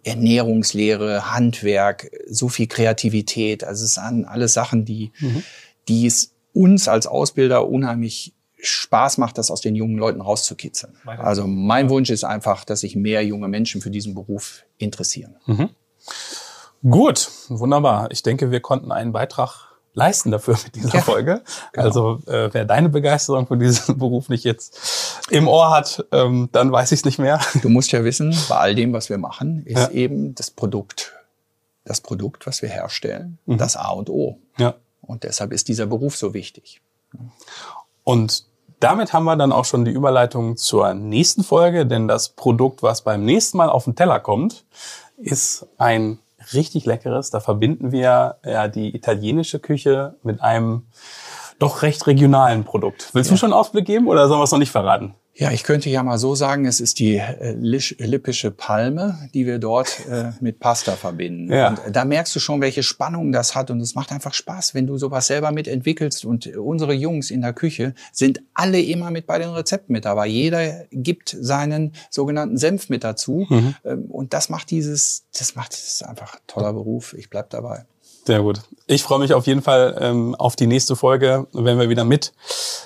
Ernährungslehre, 0.02 1.34
Handwerk, 1.34 2.10
so 2.26 2.48
viel 2.48 2.68
Kreativität. 2.68 3.64
Also 3.64 3.84
es 3.84 3.94
sind 3.94 4.24
alles 4.24 4.54
Sachen, 4.54 4.86
die, 4.86 5.12
mhm. 5.20 5.42
die 5.88 6.06
es 6.06 6.35
uns 6.56 6.88
als 6.88 7.06
Ausbilder 7.06 7.68
unheimlich 7.68 8.34
Spaß 8.58 9.18
macht, 9.18 9.38
das 9.38 9.50
aus 9.50 9.60
den 9.60 9.76
jungen 9.76 9.98
Leuten 9.98 10.20
rauszukitzeln. 10.20 10.94
Also 11.04 11.46
mein 11.46 11.90
Wunsch 11.90 12.10
ist 12.10 12.24
einfach, 12.24 12.64
dass 12.64 12.80
sich 12.80 12.96
mehr 12.96 13.24
junge 13.24 13.48
Menschen 13.48 13.82
für 13.82 13.90
diesen 13.90 14.14
Beruf 14.14 14.64
interessieren. 14.78 15.36
Mhm. 15.46 15.68
Gut, 16.88 17.30
wunderbar. 17.48 18.10
Ich 18.10 18.22
denke, 18.22 18.50
wir 18.50 18.60
konnten 18.60 18.92
einen 18.92 19.12
Beitrag 19.12 19.66
leisten 19.92 20.30
dafür 20.30 20.56
mit 20.62 20.74
dieser 20.74 20.96
ja, 20.96 21.00
Folge. 21.00 21.42
Genau. 21.72 21.84
Also 21.84 22.20
äh, 22.26 22.52
wer 22.52 22.64
deine 22.64 22.88
Begeisterung 22.88 23.46
für 23.46 23.56
diesen 23.56 23.98
Beruf 23.98 24.28
nicht 24.28 24.44
jetzt 24.44 24.78
im 25.30 25.48
Ohr 25.48 25.70
hat, 25.70 26.04
ähm, 26.12 26.48
dann 26.52 26.70
weiß 26.70 26.92
ich 26.92 27.00
es 27.00 27.04
nicht 27.04 27.18
mehr. 27.18 27.40
Du 27.62 27.68
musst 27.68 27.92
ja 27.92 28.04
wissen, 28.04 28.36
bei 28.48 28.56
all 28.56 28.74
dem, 28.74 28.92
was 28.92 29.08
wir 29.08 29.18
machen, 29.18 29.64
ist 29.64 29.78
ja. 29.78 29.90
eben 29.90 30.34
das 30.34 30.50
Produkt, 30.50 31.14
das 31.84 32.00
Produkt, 32.00 32.46
was 32.46 32.62
wir 32.62 32.68
herstellen, 32.68 33.38
mhm. 33.46 33.58
das 33.58 33.76
A 33.76 33.90
und 33.90 34.10
O. 34.10 34.38
Ja. 34.58 34.74
Und 35.06 35.24
deshalb 35.24 35.52
ist 35.52 35.68
dieser 35.68 35.86
Beruf 35.86 36.16
so 36.16 36.34
wichtig. 36.34 36.80
Und 38.04 38.44
damit 38.80 39.12
haben 39.12 39.24
wir 39.24 39.36
dann 39.36 39.52
auch 39.52 39.64
schon 39.64 39.84
die 39.84 39.90
Überleitung 39.90 40.56
zur 40.56 40.94
nächsten 40.94 41.42
Folge, 41.42 41.86
denn 41.86 42.08
das 42.08 42.30
Produkt, 42.30 42.82
was 42.82 43.02
beim 43.02 43.24
nächsten 43.24 43.56
Mal 43.56 43.70
auf 43.70 43.84
den 43.84 43.94
Teller 43.96 44.20
kommt, 44.20 44.64
ist 45.16 45.66
ein 45.78 46.18
richtig 46.52 46.84
leckeres. 46.84 47.30
Da 47.30 47.40
verbinden 47.40 47.90
wir 47.90 48.36
ja 48.44 48.68
die 48.68 48.94
italienische 48.94 49.58
Küche 49.58 50.16
mit 50.22 50.40
einem 50.40 50.86
doch 51.58 51.82
recht 51.82 52.06
regionalen 52.06 52.64
Produkt. 52.64 53.10
Willst 53.14 53.30
ja. 53.30 53.34
du 53.34 53.38
schon 53.38 53.52
einen 53.52 53.58
Ausblick 53.60 53.86
geben 53.86 54.08
oder 54.08 54.28
sollen 54.28 54.40
wir 54.40 54.44
es 54.44 54.52
noch 54.52 54.58
nicht 54.58 54.70
verraten? 54.70 55.14
Ja, 55.38 55.50
ich 55.50 55.64
könnte 55.64 55.90
ja 55.90 56.02
mal 56.02 56.16
so 56.16 56.34
sagen, 56.34 56.64
es 56.64 56.80
ist 56.80 56.98
die 56.98 57.16
äh, 57.16 57.52
lippische 57.52 58.50
Palme, 58.50 59.28
die 59.34 59.44
wir 59.44 59.58
dort 59.58 60.06
äh, 60.08 60.30
mit 60.40 60.60
Pasta 60.60 60.92
verbinden. 60.92 61.52
Ja. 61.52 61.68
Und 61.68 61.94
da 61.94 62.06
merkst 62.06 62.34
du 62.34 62.40
schon, 62.40 62.62
welche 62.62 62.82
Spannung 62.82 63.32
das 63.32 63.54
hat 63.54 63.70
und 63.70 63.80
es 63.80 63.94
macht 63.94 64.12
einfach 64.12 64.32
Spaß, 64.32 64.74
wenn 64.74 64.86
du 64.86 64.96
sowas 64.96 65.26
selber 65.26 65.52
mitentwickelst. 65.52 66.24
Und 66.24 66.46
unsere 66.56 66.94
Jungs 66.94 67.30
in 67.30 67.42
der 67.42 67.52
Küche 67.52 67.94
sind 68.12 68.40
alle 68.54 68.80
immer 68.80 69.10
mit 69.10 69.26
bei 69.26 69.38
den 69.38 69.50
Rezepten 69.50 69.92
mit 69.92 70.06
dabei. 70.06 70.26
Jeder 70.26 70.84
gibt 70.90 71.36
seinen 71.38 71.92
sogenannten 72.08 72.56
Senf 72.56 72.88
mit 72.88 73.04
dazu. 73.04 73.46
Mhm. 73.50 73.74
Ähm, 73.84 74.04
und 74.06 74.32
das 74.32 74.48
macht 74.48 74.70
dieses, 74.70 75.26
das 75.38 75.54
macht 75.54 75.74
das 75.74 75.82
ist 75.82 76.02
einfach 76.02 76.38
toller 76.46 76.72
Beruf. 76.72 77.12
Ich 77.12 77.28
bleib 77.28 77.50
dabei. 77.50 77.84
Sehr 78.26 78.42
gut. 78.42 78.60
Ich 78.88 79.04
freue 79.04 79.20
mich 79.20 79.32
auf 79.34 79.46
jeden 79.46 79.62
Fall 79.62 79.96
ähm, 80.00 80.34
auf 80.34 80.56
die 80.56 80.66
nächste 80.66 80.96
Folge, 80.96 81.46
wenn 81.52 81.78
wir 81.78 81.88
wieder 81.88 82.04
mit 82.04 82.32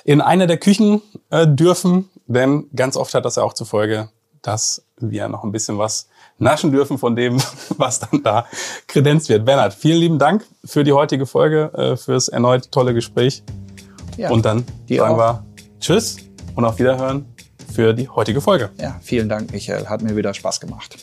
in 0.04 0.20
einer 0.20 0.46
der 0.46 0.58
Küchen 0.58 1.00
äh, 1.30 1.46
dürfen. 1.46 2.10
Denn 2.26 2.68
ganz 2.76 2.96
oft 2.96 3.14
hat 3.14 3.24
das 3.24 3.36
ja 3.36 3.42
auch 3.42 3.54
zur 3.54 3.66
Folge, 3.66 4.10
dass 4.42 4.84
wir 4.98 5.28
noch 5.28 5.42
ein 5.42 5.50
bisschen 5.50 5.78
was 5.78 6.08
naschen 6.38 6.72
dürfen 6.72 6.98
von 6.98 7.16
dem, 7.16 7.40
was 7.78 8.00
dann 8.00 8.22
da 8.22 8.46
kredenzt 8.86 9.30
wird. 9.30 9.46
Bernhard, 9.46 9.72
vielen 9.72 9.98
lieben 9.98 10.18
Dank 10.18 10.44
für 10.64 10.84
die 10.84 10.92
heutige 10.92 11.24
Folge, 11.24 11.72
äh, 11.74 11.96
fürs 11.96 12.28
erneut 12.28 12.70
tolle 12.70 12.92
Gespräch. 12.92 13.42
Ja, 14.18 14.30
und 14.30 14.44
dann 14.44 14.64
sagen 14.88 15.14
auch. 15.14 15.18
wir 15.18 15.44
Tschüss 15.80 16.18
und 16.54 16.66
auf 16.66 16.78
Wiederhören 16.78 17.24
für 17.72 17.94
die 17.94 18.08
heutige 18.08 18.42
Folge. 18.42 18.70
Ja, 18.78 18.98
vielen 19.00 19.30
Dank, 19.30 19.52
Michael. 19.52 19.86
Hat 19.86 20.02
mir 20.02 20.16
wieder 20.16 20.34
Spaß 20.34 20.60
gemacht. 20.60 20.96